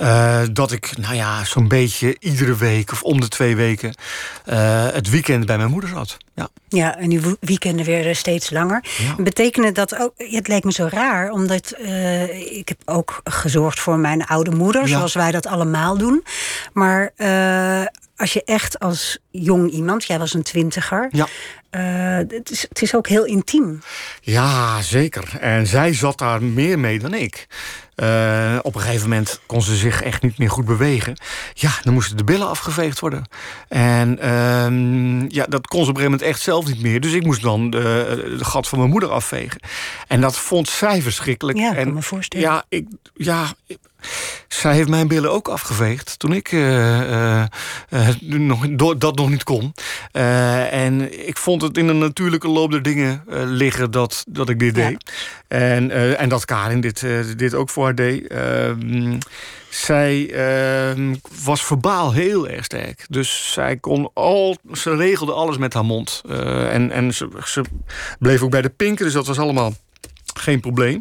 [0.00, 3.94] Uh, dat ik, nou ja, zo'n beetje iedere week of om de twee weken
[4.46, 6.16] uh, het weekend bij mijn moeder zat.
[6.34, 8.84] Ja, ja en die weekenden werden steeds langer.
[8.98, 9.22] Ja.
[9.22, 13.98] Betekende dat ook, het lijkt me zo raar, omdat uh, ik heb ook gezorgd voor
[13.98, 14.88] mijn oude moeder, ja.
[14.88, 16.24] zoals wij dat allemaal doen.
[16.72, 17.12] Maar
[18.16, 21.26] als je echt als jong iemand, jij was een twintiger, ja.
[21.76, 23.80] Uh, het, is, het is ook heel intiem.
[24.20, 25.38] Ja, zeker.
[25.40, 27.46] En zij zat daar meer mee dan ik.
[27.96, 31.16] Uh, op een gegeven moment kon ze zich echt niet meer goed bewegen.
[31.54, 33.24] Ja, dan moesten de billen afgeveegd worden.
[33.68, 37.00] En uh, ja, dat kon ze op een gegeven moment echt zelf niet meer.
[37.00, 39.60] Dus ik moest dan de, gat van mijn moeder afvegen.
[40.06, 41.58] En dat vond zij verschrikkelijk.
[41.58, 42.46] Ja, en, me voorstellen.
[42.46, 43.52] Ja, ik, ja,
[44.48, 47.44] zij heeft mijn billen ook afgeveegd toen ik uh,
[47.90, 49.74] uh, nog, dat nog niet kon.
[50.70, 54.76] En ik vond het in de natuurlijke loop der dingen liggen dat, dat ik dit
[54.76, 54.88] ja.
[54.88, 55.10] deed.
[55.48, 58.26] En, en dat Karin dit, dit ook voor haar deed.
[58.26, 59.18] Ehm,
[59.76, 61.14] zij ehm,
[61.44, 63.06] was verbaal heel erg sterk.
[63.08, 66.22] Dus zij kon al, ze regelde alles met haar mond.
[66.28, 67.64] Eh, en en ze, ze
[68.18, 69.72] bleef ook bij de pinken, dus dat was allemaal
[70.34, 70.98] geen probleem.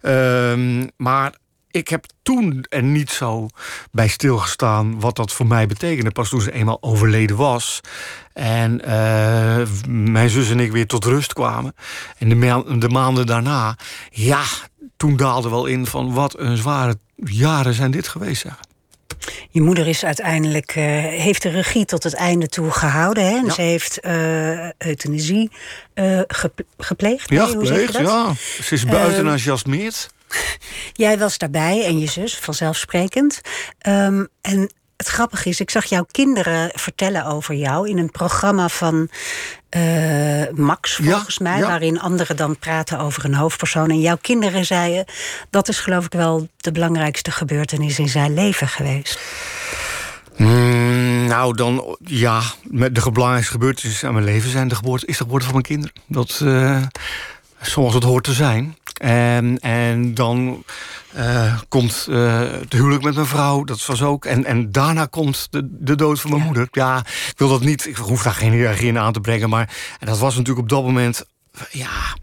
[0.00, 1.32] Ehm, maar
[1.74, 3.48] ik heb toen er niet zo
[3.90, 6.10] bij stilgestaan wat dat voor mij betekende.
[6.10, 7.80] Pas toen ze eenmaal overleden was.
[8.32, 11.74] En eh, mijn zus en ik weer tot rust kwamen.
[12.18, 13.76] En de, de maanden daarna,
[14.10, 14.42] ja,
[14.96, 18.42] toen daalde wel in van wat een zware jaren zijn dit geweest.
[18.42, 18.58] Zeg.
[19.50, 23.24] Je moeder is uiteindelijk, uh, heeft de regie tot het einde toe gehouden.
[23.24, 23.36] Hè?
[23.36, 25.50] En ze heeft uh, euthanasie
[25.94, 26.20] uh,
[26.76, 27.30] gepleegd.
[27.30, 28.32] Ja, gepleegd, ja.
[28.62, 30.12] Ze is buiten enthousiasmeerd.
[30.92, 33.40] Jij was daarbij en je zus, vanzelfsprekend.
[33.86, 38.68] Um, en het grappige is, ik zag jouw kinderen vertellen over jou in een programma
[38.68, 39.08] van
[39.76, 43.90] uh, Max, volgens mij, waarin anderen dan praten over een hoofdpersoon.
[43.90, 45.04] En jouw kinderen zeiden:
[45.50, 49.20] dat is geloof ik wel de belangrijkste gebeurtenis in zijn leven geweest.
[50.36, 55.22] Mm, nou, dan ja, de belangrijkste gebeurtenis aan mijn leven zijn de geboorte, is de
[55.22, 55.94] geboorte van mijn kinderen.
[56.06, 56.82] Dat, uh,
[57.66, 58.76] zoals het hoort te zijn.
[59.00, 60.64] En, en dan
[61.16, 64.24] uh, komt uh, het huwelijk met mijn vrouw, dat was ook.
[64.24, 66.68] En, en daarna komt de, de dood van mijn moeder.
[66.70, 69.48] Ja, ik wil dat niet, ik hoef daar geen energie in aan te brengen.
[69.48, 71.24] Maar en dat was natuurlijk op dat moment.
[71.70, 72.16] Ja,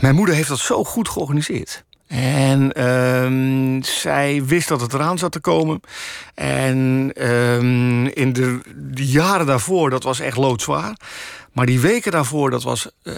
[0.00, 1.84] mijn moeder heeft dat zo goed georganiseerd.
[2.06, 5.80] En uh, zij wist dat het eraan zat te komen.
[6.34, 7.56] En uh,
[8.14, 10.96] in de, de, jaren daarvoor, dat was echt loodzwaar.
[11.56, 13.14] Maar die weken daarvoor, dat, was, uh,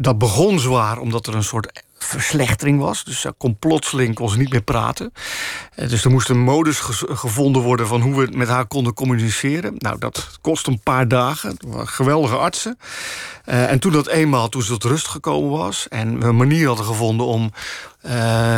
[0.00, 0.98] dat begon zwaar...
[0.98, 3.04] omdat er een soort verslechtering was.
[3.04, 5.12] Dus ze kon plotseling kon ze niet meer praten.
[5.76, 7.86] Uh, dus er moest een modus gevonden worden...
[7.86, 9.74] van hoe we met haar konden communiceren.
[9.78, 11.56] Nou, dat kost een paar dagen.
[11.70, 12.78] Geweldige artsen.
[13.44, 15.88] En toen dat eenmaal, toen ze tot rust gekomen was...
[15.88, 17.52] en we een manier hadden gevonden om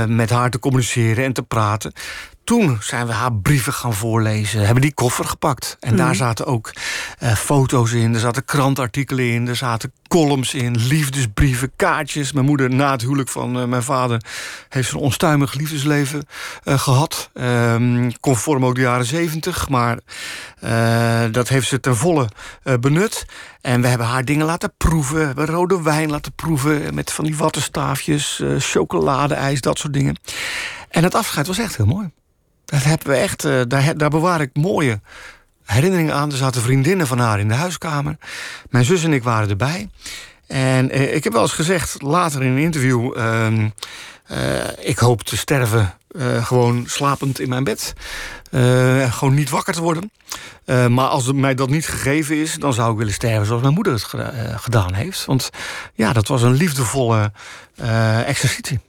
[0.07, 1.93] met haar te communiceren en te praten
[2.49, 4.65] toen zijn we haar brieven gaan voorlezen.
[4.65, 5.77] Hebben die koffer gepakt.
[5.81, 6.17] En daar mhm.
[6.17, 6.73] zaten ook
[7.23, 8.15] uh, foto's in.
[8.15, 9.49] Er zaten krantartikelen in.
[9.49, 10.77] Er zaten columns in.
[10.77, 12.33] Liefdesbrieven, kaartjes.
[12.33, 14.23] Mijn moeder na het huwelijk van uh, mijn vader...
[14.69, 16.27] heeft een onstuimig liefdesleven
[16.65, 17.31] uh, gehad.
[17.35, 19.69] Um, conform ook de jaren zeventig.
[19.69, 19.99] Maar
[21.31, 22.29] dat heeft ze ten volle
[22.81, 23.27] benut.
[23.61, 25.19] En we hebben haar dingen laten proeven.
[25.19, 26.95] We hebben rode wijn laten proeven.
[26.95, 30.17] Met van die wattenstaafjes, chocoladeijs, dat soort dingen.
[30.91, 32.11] En het afscheid was echt heel mooi.
[32.71, 35.01] Dat hebben we echt, uh, daar, daar bewaar ik mooie
[35.65, 36.31] herinneringen aan.
[36.31, 38.17] Er zaten vriendinnen van haar in de huiskamer.
[38.71, 39.89] Mijn zus en ik waren erbij.
[40.47, 43.17] En uh, ik heb wel eens gezegd, later in een interview...
[43.17, 43.57] Uh,
[44.79, 45.95] ik hoop te sterven
[46.43, 47.93] gewoon slapend in mijn bed.
[49.11, 50.11] gewoon niet wakker te worden.
[50.67, 52.55] maar als mij dat niet gegeven is...
[52.55, 54.15] dan zou ik willen sterven zoals mijn moeder het
[54.61, 55.25] gedaan heeft.
[55.25, 55.51] Want
[55.95, 57.33] ja, dat was een liefdevolle
[58.27, 58.81] exercitie.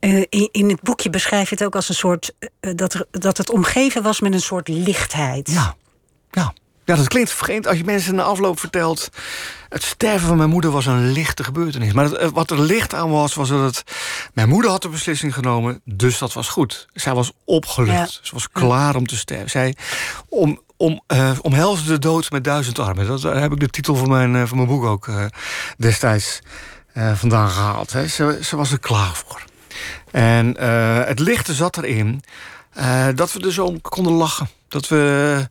[0.00, 2.34] Uh, in, in, het boekje beschrijf je het ook als een soort.
[2.40, 5.50] Uh, dat, er, dat het omgeven was met een soort lichtheid.
[5.50, 5.76] Ja,
[6.30, 6.52] ja.
[6.86, 9.08] Ja, dat klinkt vreemd als je mensen na afloop vertelt.
[9.68, 11.92] Het sterven van mijn moeder was een lichte gebeurtenis.
[11.92, 13.82] Maar het, eh, wat er licht aan was, was dat het.
[14.34, 16.88] Mijn moeder had de beslissing genomen, dus dat was goed.
[16.92, 18.20] Zij was opgelucht.
[18.22, 19.50] Ze was klaar om te sterven.
[19.50, 19.76] Zij
[20.28, 23.06] om, om, uh, omhelsde de dood met duizend armen.
[23.06, 25.08] Dat, daar heb ik de titel van mijn, van mijn boek ook
[26.96, 27.92] uh, destijds vandaan gehaald.
[27.92, 28.06] Hè.
[28.08, 29.42] Ze, ze was er klaar voor.
[30.10, 32.22] En uh, het lichte zat erin
[32.78, 34.48] uh, dat we dus om konden lachen.
[34.68, 35.48] Dat we.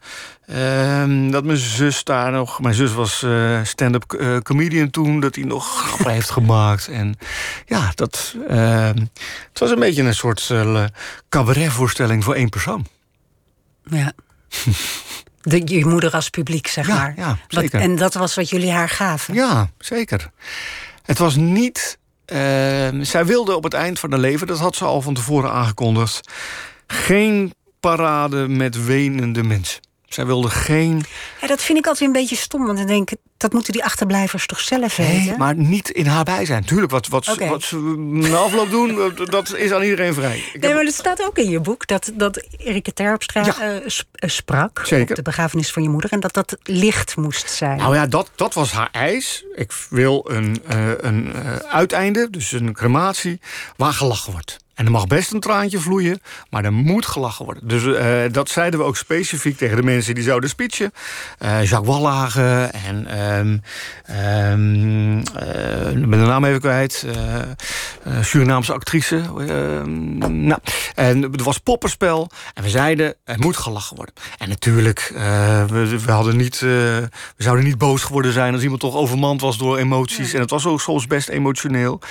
[0.47, 2.61] Uh, dat mijn zus daar nog.
[2.61, 5.19] Mijn zus was uh, stand-up comedian toen.
[5.19, 6.87] Dat hij nog grappen heeft gemaakt.
[6.87, 7.17] En
[7.65, 8.35] ja, dat.
[8.47, 8.97] Ehm,
[9.49, 10.53] het was een beetje een soort
[11.29, 12.87] cabaretvoorstelling voor één persoon.
[13.83, 14.13] Ja.
[15.41, 17.13] De, je moeder als publiek, zeg ja, maar.
[17.17, 17.71] Ja, zeker.
[17.71, 19.33] Wat, en dat was wat jullie haar gaven?
[19.33, 20.31] Ja, zeker.
[21.05, 22.37] Het was niet uh,
[23.01, 26.31] zij wilde op het eind van haar leven, dat had ze al van tevoren aangekondigd,
[26.87, 29.81] geen parade met wenende mensen.
[30.15, 31.03] Zij wilde geen.
[31.41, 32.65] Ja, dat vind ik altijd een beetje stom.
[32.65, 35.25] Want dan denk ik, dat moeten die achterblijvers toch zelf weten?
[35.25, 36.65] Nee, maar niet in haar bijzijn.
[36.65, 37.49] Tuurlijk, wat, wat, okay.
[37.49, 40.43] wat ze na afloop doen, dat is aan iedereen vrij.
[40.53, 43.73] Ik nee, maar het staat ook in je boek dat, dat Erike Terpstra ja.
[43.73, 45.09] uh, sprak Zeker.
[45.09, 46.11] op de begrafenis van je moeder.
[46.11, 47.77] En dat dat licht moest zijn.
[47.77, 49.45] Nou ja, dat, dat was haar eis.
[49.55, 53.39] Ik wil een, uh, een uh, uiteinde, dus een crematie,
[53.75, 54.63] waar gelachen wordt.
[54.75, 57.67] En er mag best een traantje vloeien, maar er moet gelachen worden.
[57.67, 60.91] Dus uh, dat zeiden we ook specifiek tegen de mensen die zouden speechen.
[61.39, 63.19] Uh, Jacques Wallage en...
[63.19, 63.61] Um,
[64.09, 67.05] um, uh, ik ben de naam even kwijt.
[68.21, 69.15] Surinaamse actrice.
[69.15, 70.59] Ehm, nou,
[70.95, 72.29] en er was poppenspel.
[72.53, 74.15] En we zeiden, er moet gelachen worden.
[74.37, 75.11] En natuurlijk,
[75.67, 78.53] we, we, hadden niet, we zouden niet boos geworden zijn...
[78.53, 80.33] als iemand toch overmand was door emoties.
[80.33, 82.01] En het was ook soms best emotioneel.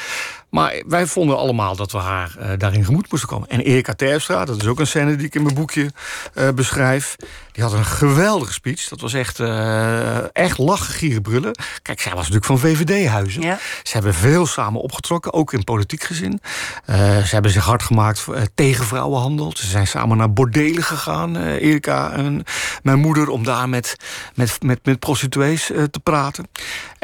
[0.54, 3.48] Maar wij vonden allemaal dat we haar uh, daarin gemoed moesten komen.
[3.48, 5.90] En Erika Terpstra, dat is ook een scène die ik in mijn boekje
[6.34, 7.16] uh, beschrijf.
[7.52, 8.88] Die had een geweldige speech.
[8.88, 11.58] Dat was echt, uh, echt lachen, gieren, brullen.
[11.82, 13.42] Kijk, zij was natuurlijk van VVD-huizen.
[13.42, 13.58] Ja.
[13.82, 16.40] Ze hebben veel samen opgetrokken, ook in politiek gezin.
[16.86, 19.52] ze hebben zich hard gemaakt tegen vrouwenhandel.
[19.56, 22.44] Ze zijn samen naar bordelen gegaan, Erika en
[22.82, 23.28] mijn moeder...
[23.28, 23.96] om daar met,
[24.34, 26.48] met, met, met prostituees te praten.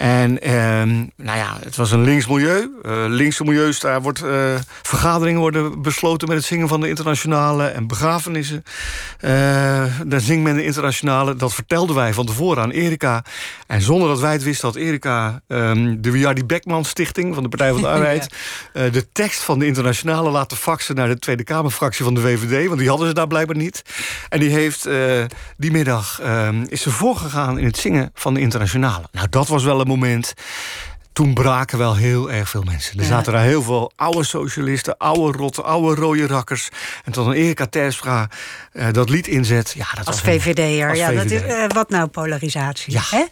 [0.00, 2.70] En ehm, nou ja, het was een links milieu.
[3.08, 4.22] linkse milieus, daar wordt,
[4.82, 6.28] vergaderingen worden besloten...
[6.28, 8.64] met het zingen van de internationale en begrafenissen.
[10.06, 11.36] daar zingen met de internationale.
[11.36, 13.24] Dat vertelden wij van tevoren aan Erika.
[13.66, 15.40] En zonder dat wij het wisten had Erika...
[15.48, 18.34] Um, de Wiardi Beckman Stichting van de Partij van de Arbeid...
[18.72, 20.94] de tekst van de internationale laten faxen...
[20.94, 22.66] naar de Tweede Kamerfractie van de VVD.
[22.66, 23.82] Want die hadden ze daar blijkbaar niet.
[24.28, 24.88] En die heeft
[25.56, 26.20] die middag...
[26.22, 29.08] Um, is ze voorgegaan in het zingen van de internationale.
[29.12, 30.34] Nou, dat was wel een moment
[31.12, 32.98] toen braken wel heel erg veel mensen.
[32.98, 36.68] Er zaten daar heel veel oude socialisten, oude rotten, oude rode rakkers.
[37.04, 38.28] En tot een Erika Terstra
[38.72, 39.72] uh, dat lied inzet.
[39.76, 42.92] Ja, dat als VVD'er, ja, dat is, uh, wat nou polarisatie?
[42.92, 43.02] Ja.
[43.10, 43.24] Hè?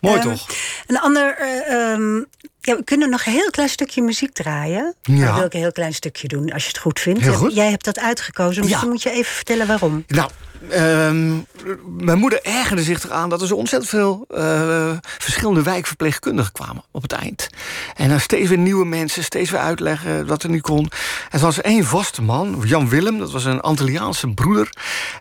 [0.00, 0.46] Mooi um, toch?
[0.86, 1.36] Een ander...
[1.40, 2.26] Uh, um,
[2.66, 4.94] ja, we kunnen nog een heel klein stukje muziek draaien.
[5.02, 5.26] Ja.
[5.26, 7.20] Dan wil ik een heel klein stukje doen, als je het goed vindt.
[7.20, 7.54] Heel goed.
[7.54, 8.92] Jij hebt dat uitgekozen, misschien ja.
[8.92, 10.04] moet je even vertellen waarom.
[10.06, 10.30] Nou,
[10.72, 11.46] Um,
[11.86, 17.02] mijn moeder ergerde zich eraan dat er zo ontzettend veel uh, verschillende wijkverpleegkundigen kwamen op
[17.02, 17.48] het eind.
[17.96, 20.90] En dan steeds weer nieuwe mensen, steeds weer uitleggen wat er niet kon.
[21.30, 24.70] En er was één vaste man, Jan Willem, dat was een Antilliaanse broeder.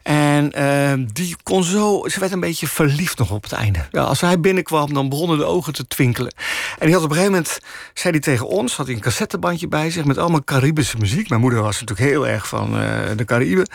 [0.04, 3.80] En uh, die kon zo, ze werd een beetje verliefd nog op het einde.
[3.92, 6.34] Ja, als hij binnenkwam, dan begonnen de ogen te twinkelen.
[6.78, 7.60] En die had op een gegeven moment,
[7.94, 11.30] zei hij tegen ons, had hij een cassettebandje bij zich met allemaal Caribische muziek.
[11.30, 13.70] Mijn moeder was natuurlijk heel erg van uh, de Cariben.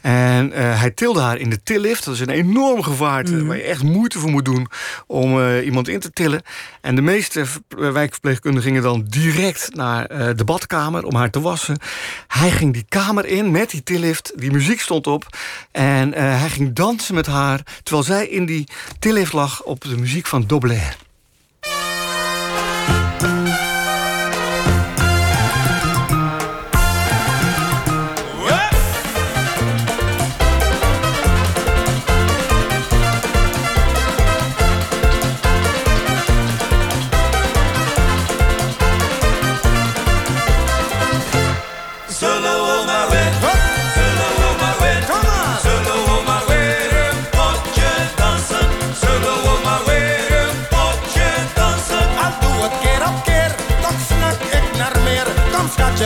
[0.00, 2.04] En hij tilde daar in de tillift.
[2.04, 3.46] Dat is een enorm gevaarte mm.
[3.46, 4.68] waar je echt moeite voor moet doen
[5.06, 6.42] om uh, iemand in te tillen.
[6.80, 11.78] En de meeste wijkverpleegkundigen gingen dan direct naar de badkamer om haar te wassen.
[12.26, 14.32] Hij ging die kamer in met die tillift.
[14.36, 15.26] Die muziek stond op.
[15.70, 20.26] En hij ging dansen met haar terwijl zij in die tillift lag op de muziek
[20.26, 20.46] van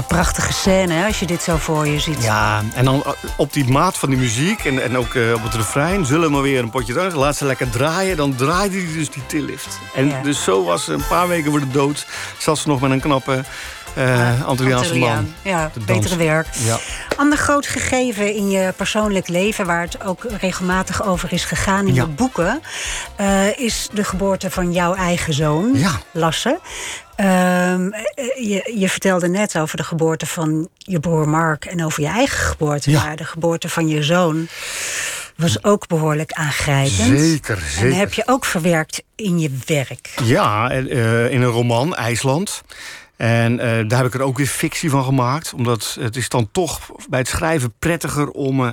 [0.00, 2.22] Ja, prachtige scène hè, als je dit zo voor je ziet.
[2.22, 5.42] Ja, en dan eh, op die maat van die muziek en, en ook uh, op
[5.42, 6.06] het refrein...
[6.06, 8.16] zullen we maar weer een potje dansen, laat ze lekker draaien...
[8.16, 9.78] dan draaide hij dus die tillift.
[9.94, 10.22] En ja.
[10.22, 12.06] dus zo was ze een paar weken voor de dood...
[12.38, 13.44] zat ze nog met een knappe
[13.98, 15.34] uh, Antilliaanse man.
[15.42, 16.46] Ja, betere werk.
[16.64, 16.78] Ja.
[17.16, 19.66] Ander groot gegeven in je persoonlijk leven...
[19.66, 22.02] waar het ook regelmatig over is gegaan in Ja.
[22.02, 22.60] je boeken...
[23.20, 25.90] uh, is de geboorte van jouw eigen zoon, Ja.
[26.10, 26.60] Lasse.
[27.16, 27.82] Ehm,
[28.36, 31.64] je, je vertelde net over de geboorte van je broer Mark...
[31.64, 32.90] en over je eigen geboorte.
[32.90, 33.04] Ja.
[33.04, 34.48] Maar de geboorte van je zoon
[35.36, 37.18] was ook behoorlijk aangrijpend.
[37.20, 37.96] Zeker, En zeker.
[37.98, 40.10] heb je ook verwerkt in je werk.
[40.22, 42.62] Ja, en, eh, in een roman, IJsland.
[43.20, 45.52] En eh, daar heb ik er ook weer fictie van gemaakt.
[45.52, 48.70] Omdat het is dan toch bij het schrijven prettiger om eh,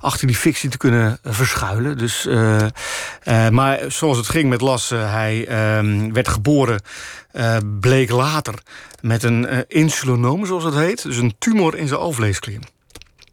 [0.00, 1.98] achter die fictie te kunnen eh, verschuilen.
[1.98, 2.28] Dus,
[3.50, 6.80] maar zoals het ging met Lasse, hij ehm, werd geboren,
[7.80, 8.54] bleek later
[9.00, 11.02] met een insulinoom, zoals dat heet.
[11.02, 12.60] Dus een tumor in zijn alvleesklier.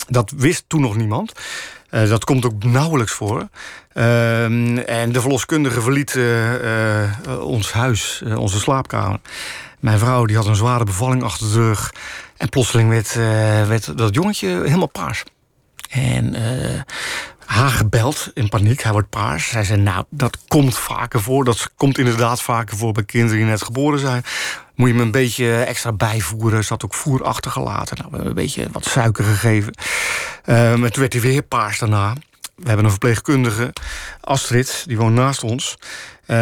[0.07, 1.33] Dat wist toen nog niemand.
[1.89, 3.47] Dat komt ook nauwelijks voor.
[3.93, 6.19] Ehm, en de verloskundige verliet
[7.39, 9.19] ons huis, onze slaapkamer.
[9.83, 11.93] Mijn vrouw die had een zware bevalling achter de rug.
[12.37, 13.13] En plotseling werd,
[13.67, 15.23] werd dat jongetje helemaal paars.
[15.89, 16.81] En eh,
[17.45, 18.81] haar gebeld in paniek.
[18.83, 19.47] Hij wordt paars.
[19.47, 21.45] Zij zei, nou, dat komt vaker voor.
[21.45, 24.23] Dat komt inderdaad vaker voor bij kinderen die net geboren zijn.
[24.75, 26.65] Moet je me een beetje extra bijvoeren.
[26.67, 27.97] Had ook voer achtergelaten.
[27.97, 29.73] Nou, we hebben een beetje wat suiker gegeven.
[30.45, 32.13] Uh, toen werd hij weer paars daarna.
[32.55, 33.73] We hebben een verpleegkundige,
[34.21, 35.77] Astrid, die woont naast ons.
[36.27, 36.37] Uh,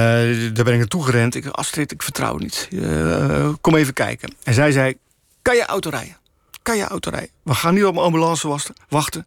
[0.53, 1.35] daar ben ik naartoe gerend.
[1.35, 2.67] Ik Astrid, ik vertrouw niet.
[2.71, 4.33] Uh, kom even kijken.
[4.43, 4.95] En zij zei,
[5.41, 6.20] kan je auto rijden?
[6.61, 7.29] Kan je auto rijden?
[7.43, 8.47] We gaan niet op een ambulance
[8.89, 9.23] wachten.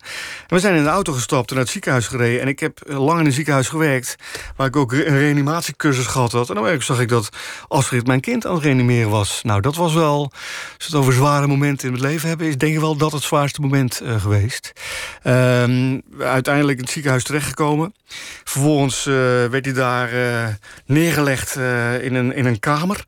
[0.47, 2.41] En we zijn in de auto gestapt en naar het ziekenhuis gereden.
[2.41, 4.16] En ik heb lang in een ziekenhuis gewerkt...
[4.57, 6.49] waar ik ook een reanimatiecursus gehad had.
[6.49, 7.28] En dan zag ik dat
[7.68, 9.41] Astrid mijn kind aan het reanimeren was.
[9.43, 10.22] Nou, dat was wel...
[10.22, 10.32] Als
[10.78, 12.47] we het over zware momenten in het leven hebben...
[12.47, 14.72] is denk ik wel dat het zwaarste moment uh, geweest.
[15.24, 17.95] Um, uiteindelijk in het ziekenhuis terechtgekomen.
[18.45, 19.14] Vervolgens uh,
[19.47, 20.11] werd hij daar
[20.87, 21.57] neergelegd
[22.01, 23.05] in, een, in een kamer...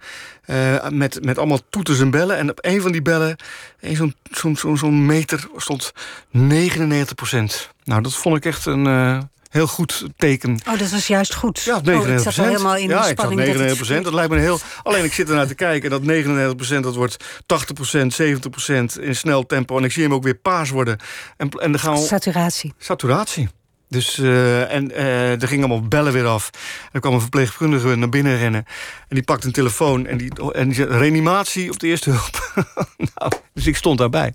[0.47, 2.37] Uh, met, met allemaal toeters en bellen.
[2.37, 3.37] En op een van die bellen,
[3.81, 5.93] zo'n zo'n zo'n zo meter, stond
[6.31, 7.71] 99 procent.
[7.85, 9.19] Nou, dat vond ik echt een uh,
[9.57, 10.61] heel goed teken.
[10.69, 11.63] Oh, dat was juist goed.
[11.63, 12.47] Ja, 99 procent.
[12.47, 14.05] Oh, helemaal in ja, de ik zat 99 procent.
[14.05, 14.59] Dat, lijkt me heel...
[14.83, 15.91] Alleen ik zit ernaar te kijken.
[15.91, 17.17] Dat 99 procent, dat wordt
[17.47, 19.79] 80 procent, 70 procent in snel tempo.
[19.79, 20.99] En ik zie hem ook weer paars worden.
[21.37, 22.01] En, en dan gaan we...
[22.01, 22.75] Saturatie.
[22.79, 23.49] Saturatie.
[23.89, 26.51] Dus, uh, en uh, er gingen allemaal bellen weer af.
[26.93, 28.65] Er kwam een verpleegkundige naar binnen rennen.
[29.09, 32.65] En die pakte een telefoon en die, en die zei, reanimatie op de eerste hulp.
[33.15, 34.35] nou, dus ik stond daarbij.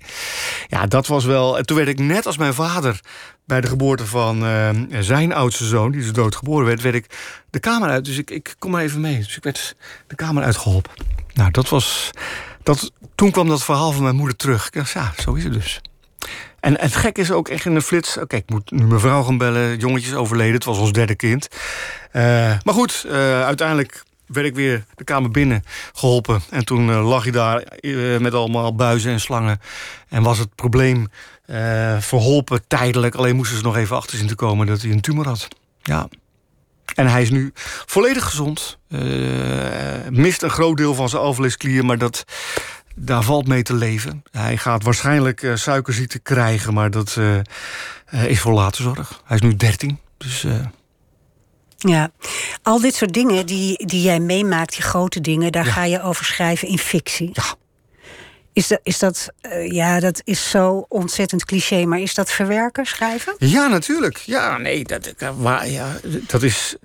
[0.68, 1.58] Ja, dat was wel...
[1.58, 3.00] En toen werd ik net als mijn vader
[3.46, 5.92] bij de geboorte van uh, zijn oudste zoon...
[5.92, 7.06] die dus doodgeboren werd, werd ik
[7.50, 8.06] de kamer uit.
[8.06, 9.18] Dus ik, ik kom maar even mee.
[9.18, 9.76] Dus ik werd
[10.08, 10.92] de kamer uitgeholpen.
[11.34, 12.10] Nou, dat was...
[12.64, 14.66] Dat, toen kwam dat verhaal van mijn moeder terug.
[14.66, 15.82] Ik dacht, ja, zo is het dus.
[16.62, 18.18] En het gek is ook echt in een flits...
[18.18, 19.78] Oké, ik moet nu mijn vrouw gaan bellen.
[19.78, 21.48] Jongetjes overleden, het was ons derde kind.
[22.14, 22.24] Uh,
[22.64, 26.42] maar goed, uh, uiteindelijk werd ik weer de kamer binnen geholpen.
[26.50, 27.64] En toen uh, lag hij daar
[28.22, 29.60] met allemaal buizen en slangen.
[30.10, 31.08] En was het probleem
[32.00, 33.16] verholpen tijdelijk.
[33.16, 35.48] Alleen moesten ze nog even achter zien te komen dat hij een tumor had.
[35.82, 36.08] Ja.
[36.96, 37.52] En hij is nu
[37.86, 38.78] volledig gezond.
[40.10, 42.24] mist een groot deel van zijn alvleesklier, maar dat
[42.96, 44.24] daar valt mee te leven.
[44.32, 47.36] Hij gaat waarschijnlijk uh, suikerziekte krijgen, maar dat uh,
[48.14, 49.22] uh, is voor later zorg.
[49.26, 50.46] Hij is nu 13, dus...
[51.78, 52.12] Ja,
[52.62, 55.52] al dit soort dingen die, die jij meemaakt, die grote dingen...
[55.52, 55.72] daar Ja.
[55.72, 57.30] ga je over schrijven in fictie.
[57.34, 57.44] Ja.
[58.54, 62.86] Is dat, is dat, eh, ja, dat is zo ontzettend cliché, maar is dat verwerken,
[62.86, 63.36] schrijven?
[63.38, 64.18] Ja, natuurlijk.
[64.18, 66.76] Ja, nee, dat, eh, wa- ja, dat is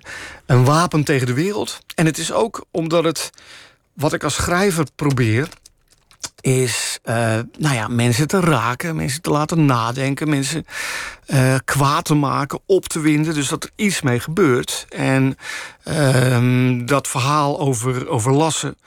[0.45, 1.79] een wapen tegen de wereld.
[1.95, 3.29] En het is ook omdat het,
[3.93, 5.47] wat ik als schrijver probeer,
[6.47, 10.65] is eh, nou ja, mensen te raken, mensen te laten nadenken, mensen
[11.25, 13.33] eh, kwaad te maken, op te winden.
[13.33, 14.85] Dus dat er iets mee gebeurt.
[14.89, 15.37] En
[15.83, 18.77] ehm, dat verhaal over, over Lassen,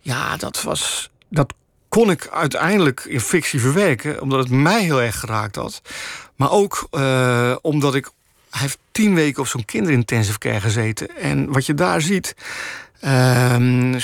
[0.00, 1.10] ja, dat was.
[1.28, 1.54] Dat
[1.88, 5.82] kon ik uiteindelijk in fictie verwerken, omdat het mij heel erg geraakt had.
[6.36, 8.10] Maar ook eh, omdat ik.
[8.50, 11.16] Hij heeft tien weken op zo'n kinderintensive care gezeten.
[11.16, 12.34] En wat je daar ziet.
[13.00, 13.98] Ehm,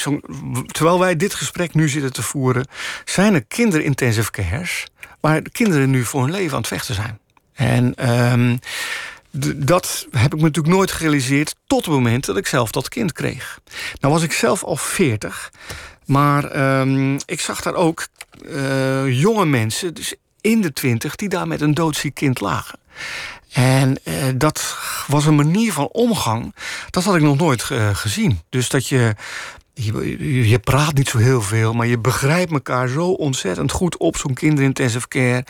[0.67, 2.67] terwijl wij dit gesprek nu zitten te voeren,
[3.05, 4.87] zijn er kinderintensive cares.
[5.21, 7.19] waar de kinderen nu voor hun leven aan het vechten zijn.
[7.55, 8.57] En ehm,
[9.57, 13.13] dat heb ik me natuurlijk nooit gerealiseerd tot het moment dat ik zelf dat kind
[13.13, 13.61] kreeg.
[14.01, 15.53] Nou was ik zelf al 40,
[16.05, 18.07] maar ehm, ik zag daar ook
[18.49, 22.79] eh, jonge mensen, dus in de twintig, die daar met een doodziek kind lagen.
[23.55, 24.77] En eh, dat
[25.07, 26.55] was een manier van omgang,
[26.91, 28.41] dat had ik nog nooit eh, gezien.
[28.49, 29.15] Dus dat je,
[29.73, 34.35] je, praat niet zo heel veel, maar je begrijpt elkaar zo ontzettend goed op zo'n
[34.35, 35.45] kinderintensive care,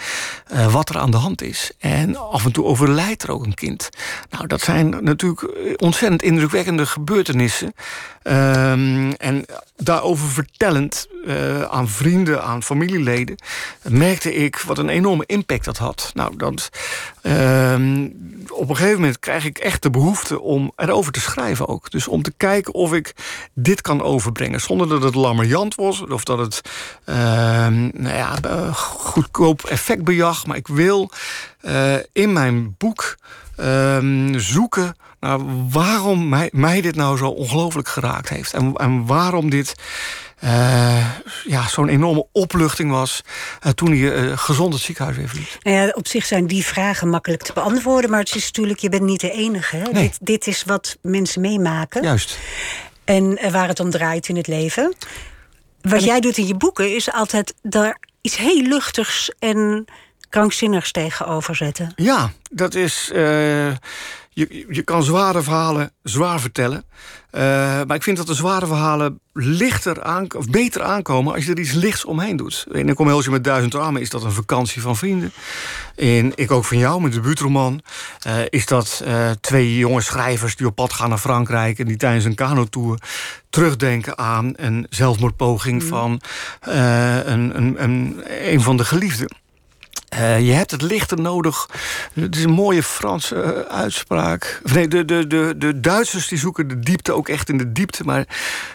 [0.46, 1.70] eh, wat er aan de hand is.
[1.78, 3.88] En af en toe overlijdt er ook een kind.
[4.30, 5.48] Nou, dat zijn natuurlijk
[5.82, 7.74] ontzettend indrukwekkende gebeurtenissen.
[8.22, 9.44] Ehm, en
[9.76, 13.36] daarover vertellend eh, aan vrienden, aan familieleden,
[13.82, 16.10] merkte ik wat een enorme impact dat had.
[16.14, 16.68] Nou, dat,
[17.22, 18.08] ehm,
[18.48, 21.90] op een gegeven moment krijg ik echt de behoefte om erover te schrijven ook.
[21.90, 23.14] Dus om te kijken of ik
[23.54, 24.60] dit kan overbrengen.
[24.60, 26.60] Zonder dat het lammerjant was of dat het
[27.04, 28.38] ehm, nou ja,
[28.72, 30.46] goedkoop effectbejag.
[30.46, 31.10] Maar ik wil
[31.60, 33.16] eh, in mijn boek
[33.56, 38.52] ehm, zoeken naar waarom mij, mij dit nou zo ongelooflijk geraakt heeft.
[38.52, 39.74] En, en waarom dit
[40.38, 41.10] eh,
[41.44, 43.22] ja, zo'n enorme opluchting was
[43.60, 45.58] eh, toen hij eh, gezond het ziekenhuis weer verliet.
[45.62, 48.88] Nou ja, op zich zijn die vragen makkelijk te beantwoorden, maar het is natuurlijk, je
[48.88, 49.76] bent niet de enige.
[49.76, 49.90] Hè?
[49.90, 50.02] Nee.
[50.02, 52.38] Dit, dit is wat mensen meemaken Juist.
[53.04, 54.94] en waar het om draait in het leven.
[55.80, 59.84] Wat jij doet in je boeken is altijd daar iets heel luchtigs en
[60.28, 61.92] krankzinnigs tegenover zetten.
[61.96, 63.10] Ja, dat is.
[64.34, 66.84] Je, je kan zware verhalen zwaar vertellen.
[67.30, 67.40] Eh,
[67.86, 71.58] maar ik vind dat de zware verhalen lichter aan, of beter aankomen als je er
[71.58, 72.66] iets lichts omheen doet.
[72.72, 75.32] In een Kom met duizend armen is dat een vakantie van vrienden.
[75.96, 77.82] In Ik ook van jou, met de buurtroman,
[78.26, 81.96] uh, is dat uh, twee jonge schrijvers die op pad gaan naar Frankrijk en die
[81.96, 82.98] tijdens een kanotour
[83.50, 85.88] terugdenken aan een zelfmoordpoging mm.
[85.88, 86.20] van
[86.60, 88.22] een, een, een,
[88.52, 89.43] een van de geliefden.
[90.14, 91.68] Uh, je hebt het lichter nodig.
[92.12, 94.60] Het is een mooie Franse uh, uitspraak.
[94.62, 98.04] Nee, de, de, de, de Duitsers die zoeken de diepte ook echt in de diepte.
[98.04, 98.24] Maar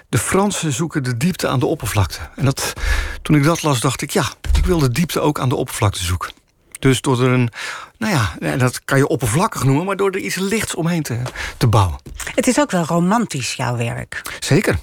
[0.10, 2.20] de Fransen zoeken de diepte aan de oppervlakte.
[2.36, 2.74] En dat,
[3.22, 4.12] toen ik dat las, dacht ik...
[4.12, 4.24] ja,
[4.58, 6.32] ik wil de diepte ook aan de oppervlakte zoeken.
[6.80, 7.50] Dus door er een...
[7.98, 9.86] Nou ja, dat kan je oppervlakkig noemen...
[9.86, 11.22] maar door er iets lichts omheen te,
[11.58, 12.00] te bouwen.
[12.36, 14.22] Het is ook wel romantisch, jouw werk.
[14.40, 14.78] Zeker.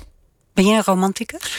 [0.56, 1.56] Ben je een romanticus?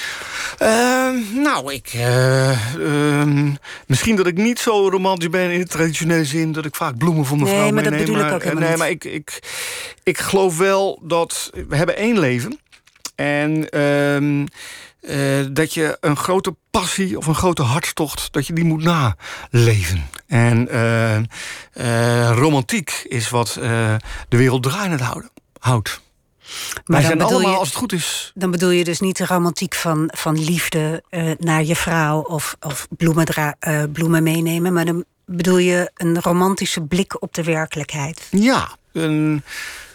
[0.62, 1.94] Uh, nou, ik.
[1.94, 3.54] Uh, uh,
[3.88, 7.26] misschien dat ik niet zo romantisch ben in de traditionele zin dat ik vaak bloemen
[7.26, 8.00] voor mijn nee, vrouw maar meeneem.
[8.00, 9.40] Dat bedoel ik ook helemaal nee, maar ik, ik,
[10.04, 12.60] ik geloof wel dat we hebben één leven.
[13.16, 13.68] En
[15.10, 20.10] uh, dat je een grote passie of een grote hartstocht, dat je die moet naleven.
[20.28, 20.70] En
[22.34, 23.54] romantiek is wat
[24.30, 25.30] de wereld draaiend houden,
[25.60, 26.06] houdt.
[26.86, 28.32] Maar zijn allemaal, je, als het goed is...
[28.36, 32.22] Dan bedoel je dus niet de romantiek van, van liefde uh, naar je vrouw...
[32.22, 33.28] of, of bloemen,
[33.68, 34.74] uh, bloemen meenemen...
[34.74, 38.28] maar dan bedoel je een romantische blik op de werkelijkheid.
[38.32, 39.44] Ja, een...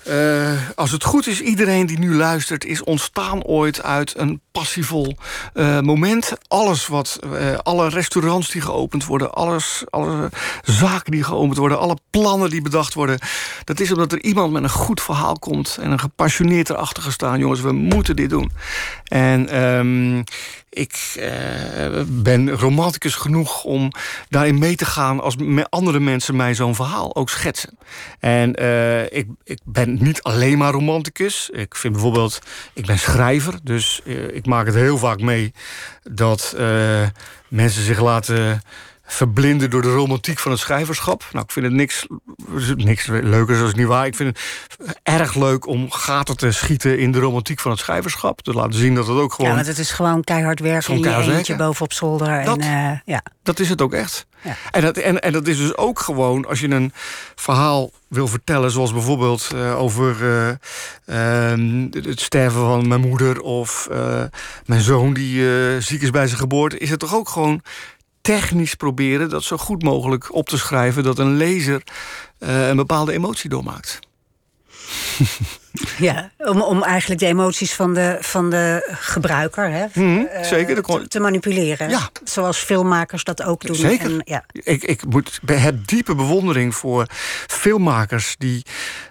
[0.09, 5.16] Uh, als het goed is, iedereen die nu luistert, is ontstaan ooit uit een passievol
[5.55, 6.32] uh, moment.
[6.48, 10.28] Alles wat, uh, alle restaurants die geopend worden, alles, alle
[10.62, 13.18] zaken die geopend worden, alle plannen die bedacht worden.
[13.64, 17.38] Dat is omdat er iemand met een goed verhaal komt en een gepassioneerd erachter gestaan.
[17.38, 18.50] Jongens, we moeten dit doen.
[19.05, 20.24] En um,
[20.72, 23.90] ik uh, ben romanticus genoeg om
[24.28, 25.36] daarin mee te gaan als
[25.68, 27.78] andere mensen mij zo'n verhaal ook schetsen.
[28.18, 31.50] En uh, ik, ik ben niet alleen maar romanticus.
[31.50, 32.38] Ik vind bijvoorbeeld,
[32.72, 35.52] ik ben schrijver, dus uh, ik maak het heel vaak mee
[36.02, 36.56] dat
[37.48, 38.62] mensen zich laten
[39.12, 41.24] verblinden door de romantiek van het schrijverschap.
[41.32, 42.06] Nou, ik vind het niks,
[42.76, 44.06] niks leuker, zoals niet waar.
[44.06, 48.40] Ik vind het erg leuk om gaten te schieten in de romantiek van het schrijverschap.
[48.40, 49.50] Te laten zien dat het ook gewoon...
[49.50, 52.44] Ja, want het is gewoon keihard werken in je eentje bovenop zolder.
[52.44, 53.22] Dat, en, uh, ja.
[53.42, 54.26] dat is het ook echt.
[54.42, 54.56] Ja.
[54.70, 56.92] En, dat, en, en dat is dus ook gewoon als je een
[57.34, 60.48] verhaal wil vertellen, zoals bijvoorbeeld uh, over uh,
[61.06, 63.88] uh, het sterven van mijn moeder of
[64.64, 67.62] mijn zoon die ziek is bij zijn geboorte, is het toch ook gewoon
[68.22, 71.82] technisch proberen dat zo goed mogelijk op te schrijven dat een lezer
[72.38, 74.00] uh, een bepaalde emotie doormaakt.
[75.98, 80.82] Ja, om, om eigenlijk de emoties van de, van de gebruiker hè, mm -hmm, zeker,
[80.82, 81.88] te, te, manipuleren.
[81.88, 82.10] Ja.
[82.24, 83.76] Zoals filmmakers dat ook doen.
[83.76, 84.04] Zeker.
[84.04, 84.44] En, ja.
[84.52, 87.06] ik, ik moet, heb diepe bewondering voor
[87.46, 88.62] filmmakers die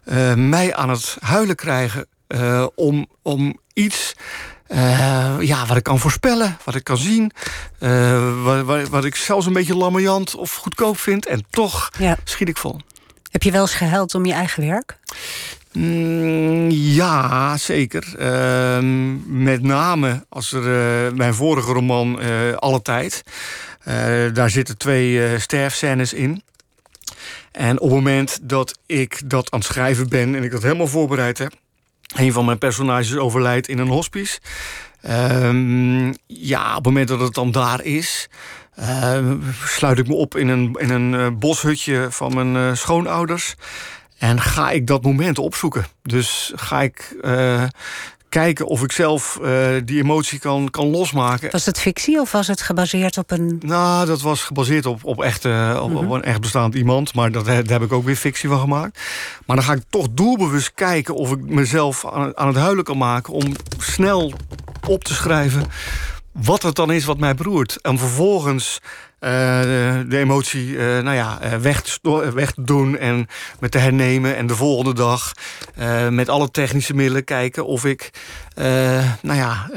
[0.06, 4.16] uh, mij aan het huilen krijgen uh, om, om iets
[4.74, 7.32] uh, ja, wat ik kan voorspellen, wat ik kan zien.
[7.80, 11.26] Uh, wat, wat, wat, ik zelfs een beetje lamoyant of goedkoop vind.
[11.26, 12.18] En toch ja.
[12.24, 12.80] schiet ik vol.
[13.32, 14.98] Heb je wel eens gehuild om je eigen werk?
[15.72, 18.14] Mm, ja, zeker.
[18.20, 18.78] Uh,
[19.26, 20.64] met name als er
[21.06, 22.20] uh, mijn vorige roman
[22.60, 23.24] Alle Tijd.
[24.34, 26.44] daar zitten twee sterfscènes in.
[27.52, 30.36] En op het moment dat ik dat aan het schrijven ben...
[30.36, 31.54] en ik dat helemaal voorbereid heb
[32.16, 34.40] een van mijn personages overlijdt in een hospice.
[35.10, 38.30] Um, ja, op het moment dat het dan daar is...
[38.80, 39.32] Uh,
[39.66, 43.56] sluit ik me op in een, in een uh, boshutje van mijn uh, schoonouders...
[44.18, 45.86] en ga ik dat moment opzoeken.
[46.04, 47.16] Dus ga ik
[48.32, 51.52] kijken of ik zelf uh, die emotie kan, kan losmaken.
[51.52, 53.60] Was het fictie of was het gebaseerd op een...
[53.62, 55.96] Nou, dat was gebaseerd op, op, echt, op, mm -hmm.
[55.96, 57.14] op een echt bestaand iemand.
[57.14, 59.00] Maar dat, daar heb ik ook weer fictie van gemaakt.
[59.46, 62.98] Maar dan ga ik toch doelbewust kijken of ik mezelf aan, aan het huilen kan
[62.98, 63.34] maken...
[63.34, 64.34] om snel
[64.88, 65.66] op te schrijven
[66.32, 67.82] wat het dan is wat mij beroert.
[67.82, 68.80] En vervolgens
[69.20, 69.30] uh,
[70.10, 73.28] de, emotie uh, nou ja, weg, te, weg en
[73.60, 74.36] me te hernemen.
[74.36, 75.32] En de volgende dag
[76.10, 78.10] met alle technische middelen kijken of ik
[79.22, 79.70] nou ja,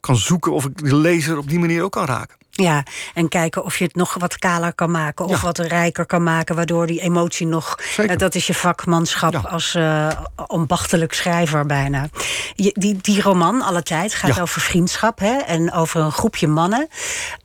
[0.00, 2.36] kan zoeken of ik de lezer op die manier ook kan raken.
[2.56, 2.82] Ja,
[3.14, 5.24] en kijken of je het nog wat kaler kan maken...
[5.24, 5.40] of ja.
[5.40, 7.78] wat rijker kan maken, waardoor die emotie nog...
[8.00, 9.38] Uh, dat is je vakmanschap ja.
[9.38, 12.08] als uh, ambachtelijk schrijver bijna.
[12.54, 14.42] Je, die, die roman, Alle Tijd, gaat ja.
[14.42, 15.18] over vriendschap...
[15.18, 16.88] Hè, en over een groepje mannen.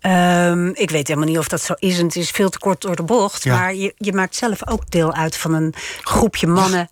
[0.01, 1.99] Um, ik weet helemaal niet of dat zo is...
[1.99, 3.45] en het is veel te kort door de bocht...
[3.45, 6.89] maar je, je maakt zelf ook deel uit van een groepje mannen...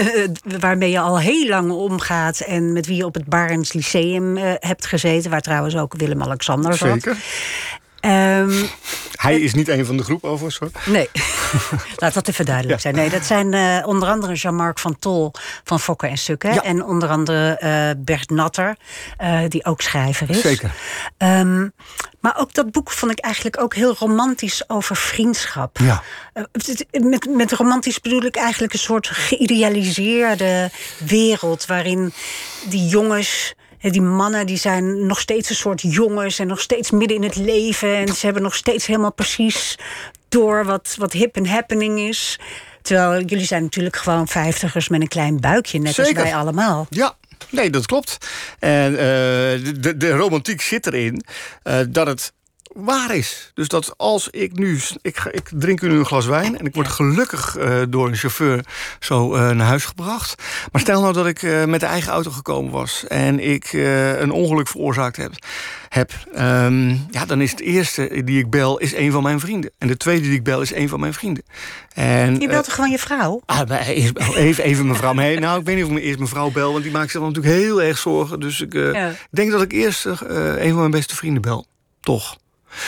[0.60, 2.40] waarmee je al heel lang omgaat...
[2.40, 5.30] en met wie je op het Barens Lyceum uh, hebt gezeten...
[5.30, 6.88] waar trouwens ook Willem-Alexander zat.
[6.88, 7.16] Zeker.
[8.06, 8.68] Um,
[9.16, 10.94] Hij is niet een van de groep overigens hoor.
[10.94, 11.08] Nee,
[11.96, 12.94] laat dat even duidelijk zijn.
[12.94, 15.32] Nee, dat zijn eh, onder andere Jean-Marc van Tol
[15.64, 16.52] van Fokker en Sukke.
[16.52, 16.62] Ja.
[16.62, 18.76] En onder andere eh, Bert Natter,
[19.16, 20.40] eh, die ook schrijver is.
[20.40, 20.74] Zeker.
[21.16, 21.68] Ehm,
[22.20, 25.78] maar ook dat boek vond ik eigenlijk ook heel romantisch over vriendschap.
[25.78, 26.02] Ja.
[26.90, 30.70] Met, met romantisch bedoel ik eigenlijk een soort geïdealiseerde
[31.04, 31.66] wereld...
[31.66, 32.12] waarin
[32.68, 36.38] die jongens, die mannen, die zijn nog steeds een soort jongens...
[36.38, 37.96] en nog steeds midden in het leven.
[37.96, 39.78] En ze hebben nog steeds helemaal precies
[40.28, 42.38] door wat, wat hip en happening is.
[42.82, 45.78] Terwijl jullie zijn natuurlijk gewoon vijftigers met een klein buikje...
[45.78, 46.14] net Zeker.
[46.14, 46.86] als wij allemaal.
[46.90, 47.16] Ja,
[47.50, 48.18] nee, dat klopt.
[48.58, 49.04] En eh,
[49.64, 51.22] de, de, de romantiek zit erin
[51.62, 52.32] eh, dat het
[52.76, 53.50] waar is.
[53.54, 54.80] Dus dat als ik nu...
[55.02, 58.16] Ik, ga, ik drink nu een glas wijn en ik word gelukkig eh, door een
[58.16, 58.64] chauffeur
[59.00, 60.42] zo eh, naar huis gebracht.
[60.72, 63.04] Maar stel nou dat ik eh, met de eigen auto gekomen was...
[63.06, 65.32] en ik een ongeluk veroorzaakt heb...
[65.88, 69.70] heb ehm, ja, dan is het eerste die ik bel is een van mijn vrienden.
[69.78, 71.42] En de tweede die ik bel is een van mijn vrienden.
[71.94, 73.42] En, Je belt toch gewoon je vrouw?
[73.46, 75.12] Ah, maar eerst- even, even mevrouw.
[75.12, 77.20] Maar, hey, nou, ik weet niet of ik eerst mevrouw bel, want die maakt zich
[77.20, 78.40] dan natuurlijk heel erg zorgen.
[78.40, 79.12] Dus ik Ja.
[79.30, 81.66] denk dat ik eerst een van mijn beste vrienden bel.
[82.00, 82.36] Toch.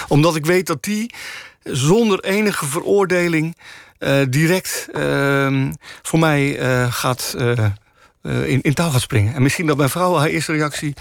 [0.08, 1.14] Omdat ik weet dat die
[1.62, 3.56] zonder enige veroordeling
[3.98, 5.72] eh, direct ehm,
[6.02, 7.34] voor mij eh, gaat.
[7.38, 7.66] eh,
[8.22, 9.34] in, in touw gaat springen.
[9.34, 10.94] En misschien dat mijn vrouw haar eerste reactie...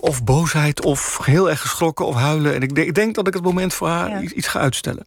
[0.00, 2.54] of boosheid, of heel erg geschrokken, of huilen.
[2.54, 4.20] En ik, denk- ik denk dat ik het moment voor haar Ja.
[4.20, 5.04] iets, iets ga uitstellen.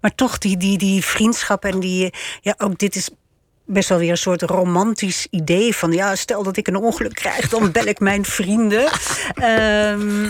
[0.00, 2.12] Maar toch, die, die, die vriendschap en die.
[2.40, 3.10] Ja, ook dit is
[3.66, 5.92] best wel weer een soort romantisch idee van.
[5.92, 8.90] Ja, stel dat ik een ongeluk krijg, dan bel ik mijn vrienden.
[9.34, 10.28] Ehm,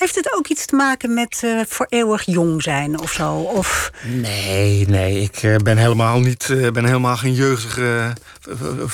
[0.00, 3.32] heeft het ook iets te maken met eh, voor eeuwig jong zijn of zo?
[3.32, 8.12] Of, Nee, nee, ik eh, ben helemaal niet, eh, ben helemaal geen jeugdige,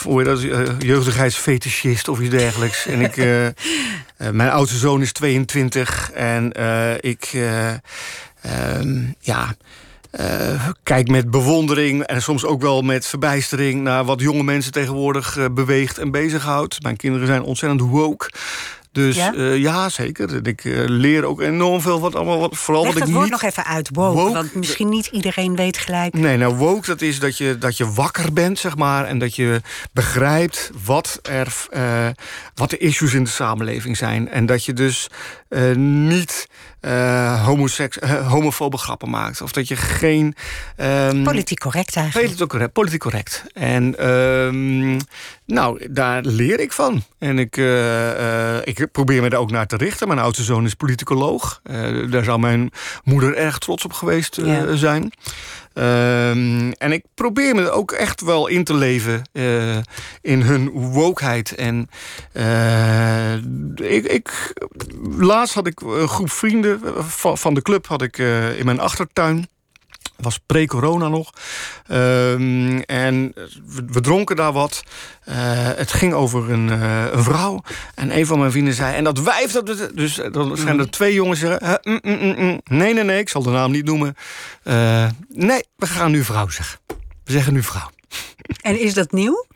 [0.03, 0.41] hoe dat,
[0.79, 2.87] jeugdigheidsfetischist of iets dergelijks.
[2.87, 3.17] en ik,
[4.33, 6.53] mijn oudste zoon is 22 en
[7.01, 7.69] ik, eh,
[8.43, 9.55] ehm, ja,
[10.83, 15.99] kijk met bewondering en soms ook wel met verbijstering naar wat jonge mensen tegenwoordig beweegt
[15.99, 16.83] en bezighoudt.
[16.83, 18.31] Mijn kinderen zijn ontzettend woke.
[18.97, 19.33] Dus Ja?
[19.37, 20.35] ja, ja zeker.
[20.35, 22.39] En ik eh, leer ook enorm veel wat allemaal.
[22.39, 23.33] Wat, vooral leg wat ik woord niet.
[23.33, 26.15] nog even uit, woke, Woke, Want misschien niet iedereen weet gelijk.
[26.15, 29.05] Nee, nou woke, dat is dat je, dat je wakker bent, zeg maar.
[29.05, 29.61] En dat je
[29.93, 32.07] begrijpt wat, er, eh,
[32.55, 34.29] wat de issues in de samenleving zijn.
[34.29, 35.09] En dat je dus
[35.57, 36.47] eh, niet
[37.45, 39.41] homoseks, eh, homofobe grappen maakt.
[39.43, 40.35] Of dat je geen...
[40.77, 42.27] ehm, Politiek correct eigenlijk.
[42.27, 42.73] Politiek correct.
[42.73, 43.45] Politiek correct.
[43.55, 44.99] En ehm,
[45.47, 47.03] nou, daar leer ik van.
[47.19, 47.57] En ik,
[48.65, 50.09] ik probeer me er ook naar te richten.
[50.09, 51.61] Mijn oudste zoon is politicoloog.
[52.11, 52.71] Daar zou mijn
[53.05, 54.75] moeder erg trots op geweest Ja.
[54.77, 55.13] zijn.
[55.77, 59.77] Ehm, en ik probeer me ook echt wel in te leven eh,
[60.21, 61.55] in hun wokeheid.
[61.55, 61.89] En
[62.33, 63.35] eh,
[63.75, 64.53] ik, ik,
[65.19, 68.81] laatst had ik een groep vrienden van, van de club had ik, eh, in mijn
[68.81, 69.49] achtertuin
[70.17, 71.31] was pre-corona nog.
[71.87, 73.33] Ehm, en
[73.67, 74.83] we, we dronken daar wat.
[75.25, 75.37] Eh,
[75.77, 77.63] het ging over een, eh, een vrouw.
[77.95, 78.95] En een van mijn vrienden zei...
[78.95, 79.53] En dat wijf...
[79.53, 81.81] Dat, dus eh, dan zijn er twee jongens zeggen...
[81.83, 82.61] mm, mm, mm, mm.
[82.65, 84.15] nee, nee, nee, ik zal de naam niet noemen.
[84.63, 86.79] Eh, nee, we gaan nu vrouw zeggen.
[87.25, 87.91] We zeggen nu vrouw.
[88.61, 89.47] En is dat nieuw?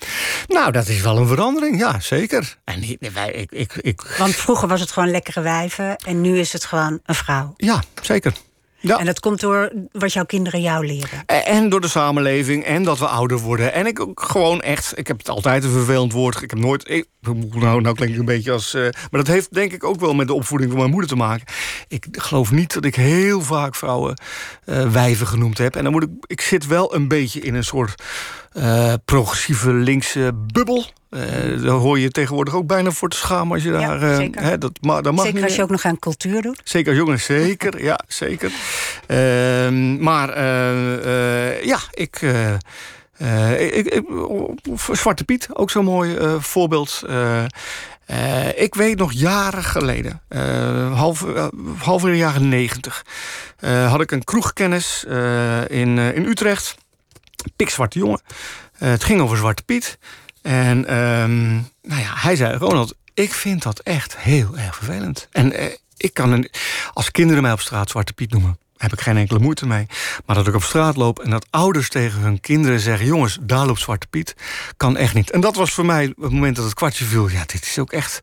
[0.49, 2.57] Nou, dat is wel een verandering, ja, zeker.
[2.65, 6.53] En wij, ik, ik, ik, Want vroeger was het gewoon lekkere wijven en nu is
[6.53, 7.55] het gewoon een vrouw.
[7.57, 8.33] ja, zeker.
[8.81, 8.99] Ja.
[8.99, 11.27] En dat komt door wat jouw kinderen jou leren.
[11.27, 13.73] En door de samenleving en dat we ouder worden.
[13.73, 16.43] En ik ook gewoon echt, ik heb het altijd een vervelend woord.
[16.43, 17.07] Ik heb nooit, ik,
[17.55, 18.75] nou, nou klink ik een beetje als...
[18.75, 21.17] eh, maar dat heeft denk ik ook wel met de opvoeding van mijn moeder te
[21.17, 21.47] maken.
[21.89, 24.21] Ik geloof niet dat ik heel vaak vrouwen
[24.65, 25.77] eh, wijven genoemd heb.
[25.77, 28.03] En dan moet ik, ik zit wel een beetje in een soort
[28.53, 30.85] eh, progressieve linkse bubbel.
[31.11, 31.21] Eh,
[31.63, 34.03] daar hoor je tegenwoordig ook bijna voor te schamen als je Ja, daar...
[34.11, 34.43] eh, zeker.
[34.43, 36.61] hè, dat, ma- dat mag Zeker niet als je ook nog aan cultuur doet.
[36.65, 37.83] Zeker als jongen, zeker.
[37.83, 38.51] ja, zeker.
[39.07, 40.29] Ehm, maar
[41.65, 42.21] ja, ik,
[43.59, 44.05] ik, ik-
[44.93, 47.03] Zwarte Piet, ook zo'n mooi voorbeeld.
[48.57, 50.21] Ik weet nog jaren geleden,
[50.95, 51.47] half, eh,
[51.79, 53.05] half in de jaren negentig...
[53.87, 55.05] had ik een kroegkennis
[55.69, 56.75] in, in Utrecht.
[57.57, 58.21] Pikzwarte jongen.
[58.79, 59.99] Eh, het ging over Zwarte Piet.
[60.43, 65.29] En ehm, nou ja, hij zei, Ronald, ik vind dat echt heel erg vervelend.
[65.31, 66.51] En eh, ik kan, een,
[66.93, 68.59] als kinderen mij op straat Zwarte Piet noemen...
[68.81, 69.87] heb ik geen enkele moeite mee.
[70.27, 73.07] Maar dat ik op straat loop en dat ouders tegen hun kinderen zeggen...
[73.07, 74.35] jongens, daar loopt Zwarte Piet,
[74.77, 75.31] kan echt niet.
[75.31, 77.29] En dat was voor mij het moment dat het kwartje viel...
[77.29, 78.21] ja, dit is ook echt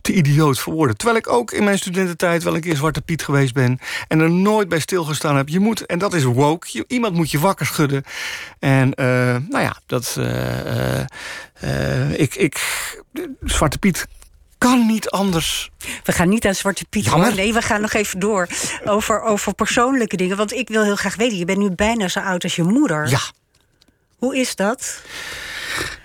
[0.00, 0.96] te idioot voor woorden.
[0.96, 3.78] Terwijl ik ook in mijn studententijd wel een keer Zwarte Piet geweest ben...
[4.08, 5.48] en er nooit bij stilgestaan heb.
[5.48, 8.04] Je moet, en dat is woke, iemand moet je wakker schudden.
[8.58, 9.06] En eh,
[9.48, 10.16] nou ja, dat...
[10.18, 11.00] eh,
[11.60, 12.60] eh, ik, ik,
[13.44, 14.06] Zwarte Piet
[14.60, 15.70] kan niet anders.
[16.04, 17.04] We gaan niet aan Zwarte Piet.
[17.04, 17.34] Jammer.
[17.34, 18.48] Nee, we gaan nog even door
[18.84, 20.36] over, over persoonlijke dingen.
[20.36, 23.08] Want ik wil heel graag weten, je bent nu bijna zo oud als je moeder.
[23.08, 23.20] Ja.
[24.18, 25.02] Hoe is dat?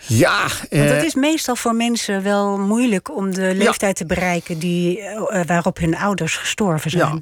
[0.08, 4.60] Ja, Want eh, het is meestal voor mensen wel moeilijk om de leeftijd te bereiken
[4.60, 7.14] die, eh, waarop hun ouders gestorven zijn.
[7.14, 7.22] Ja.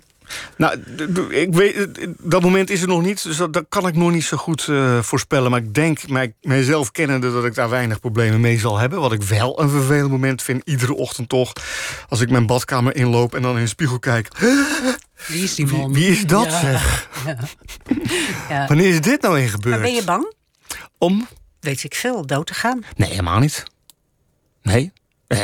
[0.57, 0.79] Nou,
[1.29, 1.88] ik weet,
[2.19, 4.67] dat moment is er nog niet, dus dat, dat kan ik nog niet zo goed
[4.67, 5.51] eh, voorspellen.
[5.51, 8.99] Maar ik denk, mij, mijzelf kennende, dat ik daar weinig problemen mee zal hebben.
[8.99, 11.53] Wat ik wel een vervelend moment vind, iedere ochtend toch,
[12.09, 14.27] als ik mijn badkamer inloop en dan in de spiegel kijk.
[15.27, 16.51] Wie is die Wie, wie is dat?
[16.51, 17.09] zeg?
[18.49, 18.67] Ja.
[18.67, 19.75] Wanneer is dit nou in gebeurd?
[19.75, 20.34] Maar ben je bang?
[20.97, 21.27] Om?
[21.59, 22.84] Weet ik veel, dood te gaan.
[22.95, 23.63] Nee, helemaal niet.
[24.61, 24.91] Nee.
[25.28, 25.39] Eh,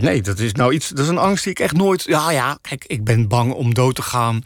[0.00, 0.88] nee, dat is nou iets.
[0.88, 2.02] Dat is een angst die ik echt nooit.
[2.02, 4.42] Ja, ja, kijk, ik ben bang om dood te gaan.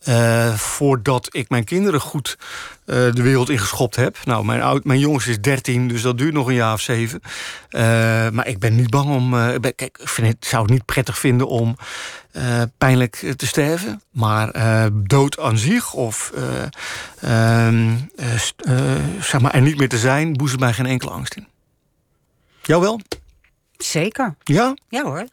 [0.00, 2.38] eh, voordat ik mijn kinderen goed
[2.84, 4.16] eh, de wereld ingeschopt heb.
[4.24, 7.20] Nou, mijn, oud, mijn jongste is 13, dus dat duurt nog een jaar of zeven.
[8.32, 9.30] Maar ik ben niet bang om.
[9.60, 11.76] kijk, ik vind het, zou het niet prettig vinden om
[12.78, 14.02] pijnlijk te sterven.
[14.10, 14.52] Maar
[14.92, 20.32] dood aan zich of eh, ehm, eh, eh, zeg maar er niet meer te zijn,
[20.32, 21.46] boezemt mij geen enkele angst in.
[22.62, 23.00] Jou wel?
[23.78, 24.34] Zeker.
[24.44, 24.74] Ja?
[24.88, 25.26] Ja hoor.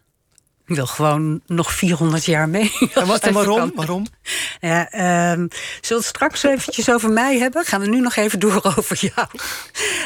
[0.66, 2.72] Ik wil gewoon nog 400 jaar mee.
[2.94, 3.56] En, wat, waarom?
[3.56, 3.72] kan.
[3.74, 4.06] waarom?
[4.60, 5.48] Ja, ehm, zullen
[5.80, 7.64] we het straks eventjes over mij hebben?
[7.64, 9.28] Gaan we nu nog even door over jou.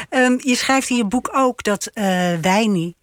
[0.09, 2.95] Ehm, je schrijft in je boek ook dat eh Wijnie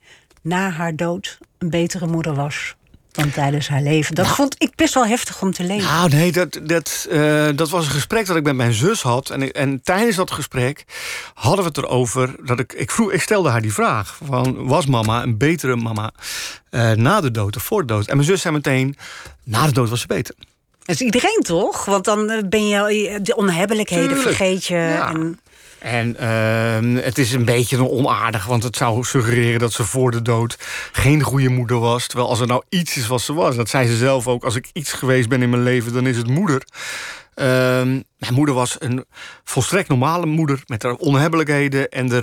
[0.42, 2.75] na haar dood een betere moeder was
[3.16, 4.14] dan tijdens haar leven.
[4.14, 5.88] Dat vond ik best wel heftig om te lezen.
[5.90, 9.30] Nou, nee, dat, dat, eh, dat was een gesprek dat ik met mijn zus had.
[9.30, 10.84] En, en tijdens dat gesprek
[11.34, 12.34] hadden we het erover.
[12.44, 16.10] Dat ik, ik, vroeg, ik stelde haar die vraag: van, was mama een betere mama
[16.70, 18.06] eh, na de dood of voor de dood?
[18.06, 18.96] En mijn zus zei meteen:
[19.44, 20.34] na de dood was ze beter.
[20.84, 21.84] Dat is iedereen toch?
[21.84, 24.28] Want dan eh, ben je de onhebbelijkheden Tuurlijk.
[24.28, 24.74] vergeet je.
[24.74, 25.08] Ja.
[25.08, 25.40] En,
[25.86, 30.22] En ehm, het is een beetje onaardig, want het zou suggereren dat ze voor de
[30.22, 30.58] dood
[30.92, 32.06] geen goede moeder was.
[32.06, 34.54] Terwijl als er nou iets is wat ze was, dat zei ze zelf ook: als
[34.54, 36.62] ik iets geweest ben in mijn leven, dan is het moeder.
[37.34, 39.04] Ehm, mijn moeder was een
[39.44, 42.22] volstrekt normale moeder met haar onhebbelijkheden en de,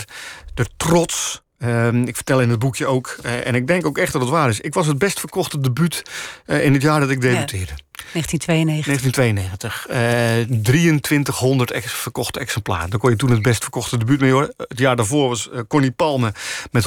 [0.53, 1.43] de trots.
[1.64, 4.30] Ehm, ik vertel in het boekje ook, eh, en ik denk ook echt dat het
[4.32, 4.59] waar is.
[4.59, 6.01] Ik was het best verkochte debuut
[6.45, 7.74] eh, in het jaar dat ik debuteerde.
[8.14, 8.86] 1992.
[8.86, 9.88] 1992.
[9.88, 12.89] Eh 2300 ex verkochte exemplaren.
[12.89, 14.53] Daar kon je toen het best verkochte debuut mee horen.
[14.57, 16.34] Het jaar daarvoor was eh, Connie Palme
[16.72, 16.86] met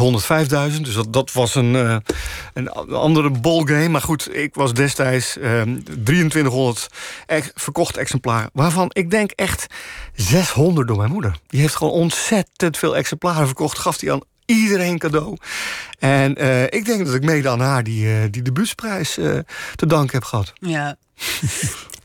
[0.77, 0.81] 105.000.
[0.81, 2.03] Dus dat, dat was een,
[2.55, 3.89] een andere ballgame.
[3.89, 5.63] Maar goed, ik was destijds eh,
[6.05, 6.87] 2300
[7.27, 8.51] ex- verkochte exemplaren.
[8.53, 9.67] Waarvan ik denk echt
[10.15, 11.39] 600 door mijn moeder.
[11.47, 13.79] Die heeft gewoon ontzettend veel exemplaren verkocht.
[13.79, 15.37] Gaf die aan iedereen cadeau.
[15.99, 19.39] En eh, ik denk dat ik mede aan haar die, eh, die debuutsprijs eh,
[19.77, 20.53] te danken heb gehad.
[20.61, 20.97] Ja.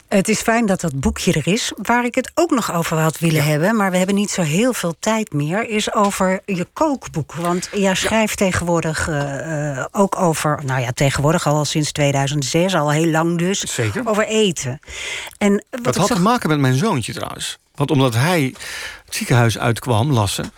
[0.08, 1.72] Het is fijn dat dat boekje er is.
[1.76, 4.74] Waar ik het ook nog over had willen hebben, maar we hebben niet zo heel
[4.74, 7.34] veel tijd meer, is over je kookboek.
[7.34, 9.10] Want jij schrijft tegenwoordig
[9.92, 14.02] ook over, nou ja, tegenwoordig al sinds 2006, al heel lang dus, Zeker.
[14.06, 14.80] over eten.
[15.38, 17.58] En wat Dat had zag- te maken met mijn zoontje trouwens.
[17.76, 18.54] Want omdat hij
[19.06, 20.52] het ziekenhuis uitkwam, Lassen...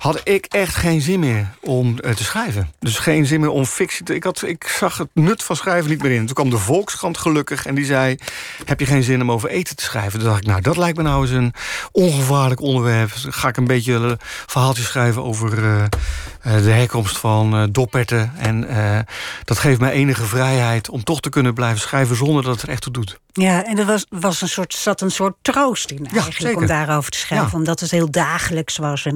[0.00, 2.72] had ik echt geen zin meer om eh, te schrijven.
[2.78, 4.14] Dus geen zin meer om fictie te...
[4.14, 6.26] Ik, had, ik zag het nut van schrijven niet meer in.
[6.26, 8.16] Toen kwam de Volkskrant gelukkig en die zei...
[8.64, 10.18] heb je geen zin om over eten te schrijven?
[10.18, 11.52] Toen dacht ik, nou, dat lijkt me nou eens een
[11.92, 13.10] ongevaarlijk onderwerp.
[13.14, 15.88] Ga ik een beetje een verhaaltje schrijven over eh, eh,
[16.42, 18.32] de herkomst van eh dopperten.
[18.36, 18.98] En eh,
[19.44, 22.16] dat geeft mij enige vrijheid om toch te kunnen blijven schrijven...
[22.16, 23.18] zonder dat het er echt toe doet.
[23.32, 27.10] Ja, en er was, was een soort, zat een soort troost in eigenlijk om daarover
[27.10, 27.48] te schrijven.
[27.50, 27.56] Ja.
[27.56, 29.06] Omdat het heel dagelijks was.
[29.06, 29.14] En,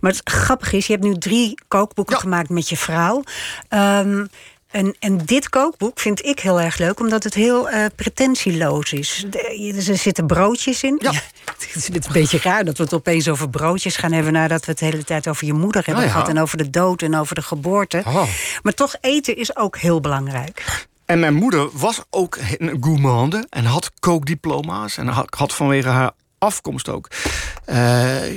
[0.00, 2.20] Maar het grappige is, je hebt nu drie kookboeken Ja.
[2.20, 3.22] gemaakt met je vrouw.
[3.68, 4.24] Ehm,
[4.72, 9.24] en, en dit kookboek vind ik heel erg leuk, omdat het heel eh, pretentieloos is.
[9.30, 10.98] De- er zitten broodjes in.
[11.02, 11.12] Ja.
[11.58, 14.32] het is een beetje raar dat we het opeens over broodjes gaan hebben...
[14.32, 16.10] nadat we het de hele tijd over je moeder hebben ja.
[16.10, 16.28] gehad...
[16.28, 18.02] en over de dood en over de geboorte.
[18.06, 18.22] Oh.
[18.62, 20.86] Maar toch, eten is ook heel belangrijk.
[21.06, 24.96] En mijn moeder was ook een gourmande en had kookdiploma's.
[24.96, 26.10] En had, had vanwege haar
[26.42, 27.08] afkomst ook.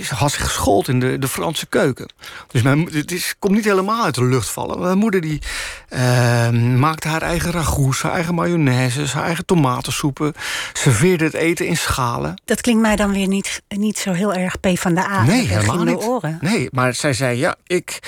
[0.03, 2.09] ze had zich geschoold in de, de Franse keuken.
[2.47, 4.79] Dus mijn, het is, komt niet helemaal uit de lucht vallen.
[4.79, 5.41] Mijn moeder die,
[5.89, 10.33] eh, maakte haar eigen ragout, haar eigen mayonaise, haar eigen tomatensoepen.
[10.73, 12.41] Serveerde het eten in schalen.
[12.45, 15.23] Dat klinkt mij dan weer niet, niet zo heel erg P van de A.
[15.23, 16.03] Nee, helemaal niet.
[16.03, 16.37] oren.
[16.41, 17.99] Nee, maar zij zei: Ja, ik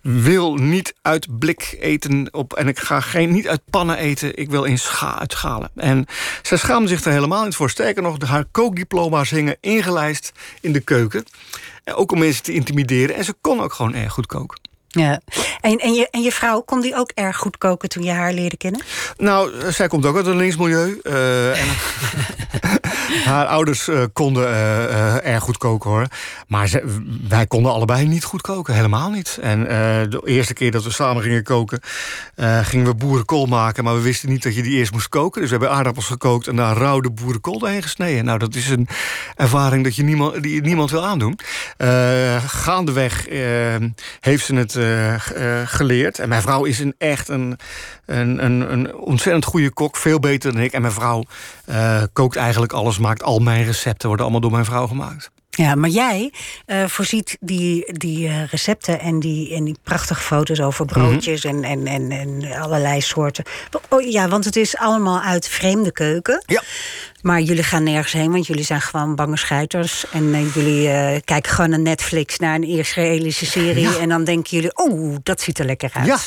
[0.00, 4.36] wil niet uit blik eten op, en ik ga geen, niet uit pannen eten.
[4.36, 5.70] Ik wil in scha uit schalen.
[5.76, 6.06] En
[6.42, 7.70] zij schaamde zich er helemaal niet voor.
[7.70, 11.24] Sterker nog, haar kookdiploma's hingen ingelijst in de keuken.
[11.84, 13.16] En ook om mensen te intimideren.
[13.16, 14.60] En ze kon ook gewoon erg goed koken.
[14.88, 15.20] Ja.
[15.60, 18.32] En, en, je, en je vrouw, kon die ook erg goed koken toen je haar
[18.32, 18.82] leerde kennen?
[19.16, 21.00] Nou, zij komt ook uit een linksmilieu.
[21.02, 21.66] eh, en,
[23.12, 26.06] Haar ouders eh, konden eh, erg goed koken hoor.
[26.46, 26.82] Maar
[27.28, 29.38] wij konden allebei niet goed koken, helemaal niet.
[29.40, 29.64] En
[30.10, 31.80] de eerste keer dat we samen gingen koken,
[32.62, 33.84] gingen we boerenkool maken.
[33.84, 35.40] Maar we wisten niet dat je die eerst moest koken.
[35.40, 38.24] Dus we hebben aardappels gekookt en daar rauw de boerenkool doorheen gesneden.
[38.24, 38.88] Nou, dat is een
[39.36, 41.38] ervaring dat je niemand, die niemand wil aandoen.
[42.46, 43.26] Gaandeweg
[44.20, 44.78] heeft ze het
[45.68, 46.18] geleerd.
[46.18, 47.58] En mijn vrouw is een, echt een,
[48.06, 49.96] een, een, ontzettend goede kok.
[49.96, 50.72] Veel beter dan ik.
[50.72, 51.24] En mijn vrouw
[52.12, 54.08] kookt eigenlijk alles, maakt al mijn recepten.
[54.08, 55.30] Worden allemaal door mijn vrouw gemaakt.
[55.56, 56.32] Ja, maar jij
[56.66, 61.64] eh, voorziet die, die eh, recepten en die, en die prachtige foto's over broodjes en,
[61.64, 63.44] en, en, en allerlei soorten.
[63.88, 66.42] Oh, ja, want het is allemaal uit vreemde keuken.
[66.46, 66.62] Ja.
[67.22, 70.04] Maar jullie gaan nergens heen, want jullie zijn gewoon bange scheiters.
[70.10, 73.88] En eh, jullie kijken gewoon naar Netflix, naar een Israëlische serie.
[73.88, 73.98] Ja.
[73.98, 76.06] En dan denken jullie, oh, dat ziet er lekker uit.
[76.06, 76.18] Ja,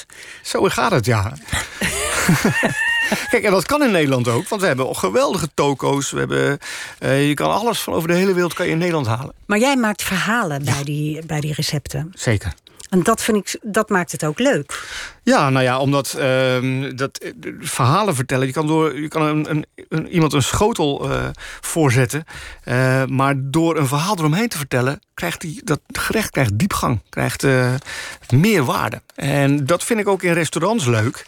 [0.42, 1.34] zo gaat het, ja.
[3.32, 6.12] Kijk, en dat kan in Nederland ook, want we hebben geweldige toko's.
[6.12, 6.60] We hebben,
[7.00, 9.34] eh, je kan alles van over de hele wereld kan je in Nederland halen.
[9.46, 12.12] Maar jij maakt verhalen bij, die, bij die recepten.
[12.14, 12.54] Zeker.
[12.90, 14.84] En dat, vind ik, dat maakt het ook leuk.
[15.26, 18.48] Ja, nou ja, omdat ehm, dat, eh, verhalen vertellen...
[18.48, 21.24] je kan, door, je kan een, een, iemand een schotel eh,
[21.62, 22.24] voorzetten...
[22.64, 25.00] eh, maar door een verhaal eromheen te vertellen...
[25.14, 27.46] krijgt die, dat gerecht krijgt diepgang, krijgt
[28.30, 29.02] meer waarde.
[29.16, 31.26] En dat vind ik ook in restaurants leuk.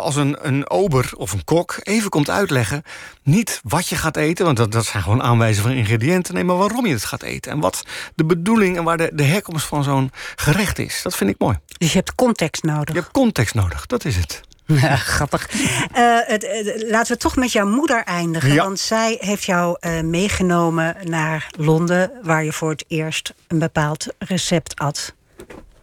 [0.00, 2.82] Als een, een ober of een kok even komt uitleggen...
[3.22, 6.34] niet wat je gaat eten, want dat, dat zijn gewoon aanwijzingen van ingrediënten...
[6.34, 7.52] nee, maar waarom je het gaat eten.
[7.52, 7.84] En wat
[8.14, 11.02] de bedoeling en waar de, de herkomst van zo'n gerecht is.
[11.02, 11.58] Dat vind ik mooi.
[11.78, 12.79] Dus je hebt context nodig.
[12.88, 14.40] Je hebt context nodig, dat is het.
[14.80, 15.48] Ja, grappig.
[15.92, 18.52] Eh, het, eh, laten we toch met jouw moeder eindigen.
[18.52, 18.62] Ja.
[18.62, 22.12] Want zij heeft jou eh, meegenomen naar Londen...
[22.22, 25.14] waar je voor het eerst een bepaald recept at.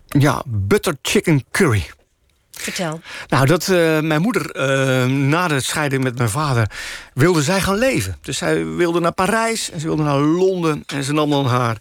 [0.07, 1.89] Ja, butter chicken curry.
[2.51, 3.01] Vertel.
[3.27, 3.67] Nou, dat
[4.03, 4.51] mijn moeder
[5.09, 6.71] na de scheiding met mijn vader
[7.13, 8.17] wilde zij gaan leven.
[8.21, 11.77] Dus zij wilde naar Parijs en ze wilde naar Londen en ze nam dan haar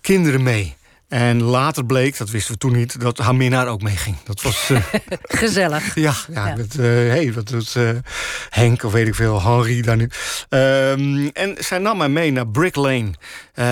[0.00, 0.76] kinderen mee.
[1.12, 4.16] En later bleek, dat wisten we toen niet, dat haar minnaar ook meeging.
[4.24, 4.70] Dat was.
[4.70, 4.82] eh,
[5.40, 5.94] Gezellig.
[6.06, 6.54] Ja, ja, Ja.
[6.56, 7.90] Met, eh, hey, wat doet eh,
[8.50, 10.08] Henk of weet ik veel, Henri daar nu.
[10.48, 13.10] Ehm, en zij nam mij mee naar Brick Lane,
[13.54, 13.66] eh,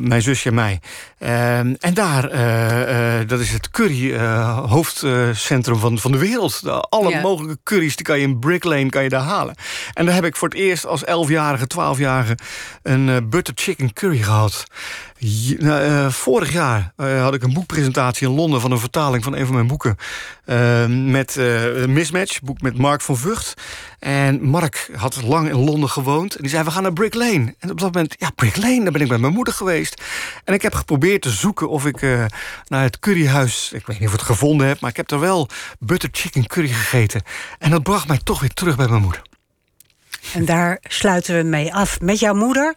[0.00, 0.80] mijn zusje en mij.
[1.18, 6.62] Ehm, en daar, eh, eh, dat is het curry eh, hoofdcentrum van, van de wereld.
[6.88, 7.20] Alle Ja.
[7.20, 9.54] mogelijke curry's die kan je in Brick Lane kan je daar halen.
[9.94, 12.36] En daar heb ik voor het eerst als 11-jarige, 12-jarige
[12.82, 14.64] een eh, butter chicken curry gehad.
[15.18, 19.24] Je- nou, eh, vorig jaar eh, had ik een boekpresentatie in Londen van een vertaling
[19.24, 19.96] van een van mijn boeken.
[20.44, 23.54] eh, met eh Mismatch, boek met Mark van Vught.
[24.04, 26.34] En Mark had lang in Londen gewoond.
[26.34, 27.54] En die zei: We gaan naar Brick Lane.
[27.58, 30.02] En op dat moment, ja, Brick Lane, daar ben ik met mijn moeder geweest.
[30.44, 32.24] En ik heb geprobeerd te zoeken of ik eh,
[32.68, 33.70] naar het curryhuis.
[33.72, 35.48] Ik weet niet of ik het gevonden heb, maar ik heb er wel
[35.78, 37.22] butter chicken curry gegeten.
[37.58, 39.22] En dat bracht mij toch weer terug bij mijn moeder.
[40.34, 42.00] En daar sluiten we mee af.
[42.00, 42.74] Met jouw moeder.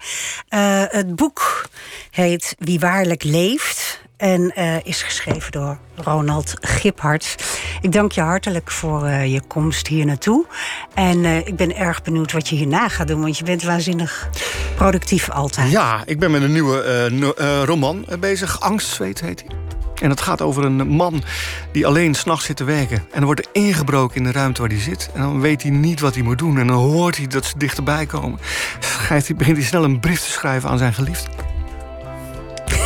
[0.47, 1.65] Eh, het boek
[2.11, 4.05] heet Wie waarlijk leeft.
[4.18, 7.36] En eh, is geschreven door Ronald Giphart.
[7.82, 10.45] Ik dank je hartelijk voor eh, je komst hier naartoe.
[10.93, 13.22] En eh, ik ben erg benieuwd wat je hierna gaat doen.
[13.22, 14.30] Want je bent waanzinnig
[14.76, 15.72] productief altijd.
[15.72, 18.59] Ja, ik ben met een nieuwe roman bezig.
[18.61, 19.55] Angstzweet heet hij.
[20.01, 21.24] En het gaat over een man
[21.72, 22.97] die alleen s'nachts zit te werken.
[23.11, 25.09] En er wordt ingebroken in de ruimte waar hij zit.
[25.13, 26.57] En dan weet hij niet wat hij moet doen.
[26.57, 28.39] En dan hoort hij dat ze dichterbij komen.
[28.80, 31.30] Schrijft hij, begint hij snel een brief te schrijven aan zijn geliefde.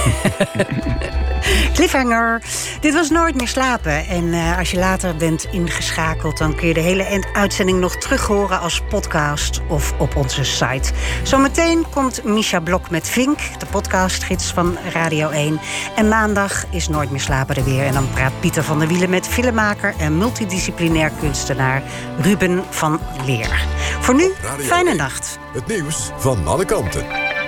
[1.74, 2.42] Cliffhanger.
[2.80, 4.08] Dit was Nooit meer slapen.
[4.08, 6.38] En eh, als je later bent ingeschakeld...
[6.38, 10.44] dan kun je de hele end- uitzending nog terug horen als podcast of op onze
[10.44, 10.92] site.
[11.24, 15.60] Zometeen komt Misha Blok met Vink, de podcastgids van Radio 1.
[15.96, 17.86] En maandag is Nooit meer slapen er weer.
[17.86, 19.94] En dan praat Pieter van der Wielen met filmmaker...
[19.98, 21.84] en multidisciplinair kunstenaar
[22.22, 23.66] Ruben van Leer.
[24.00, 24.98] Voor nu, Radio fijne 1.
[24.98, 25.40] nacht.
[25.54, 27.41] Het nieuws van alle kanten.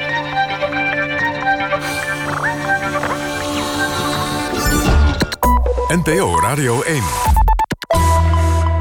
[5.93, 7.42] NPO Radio 1.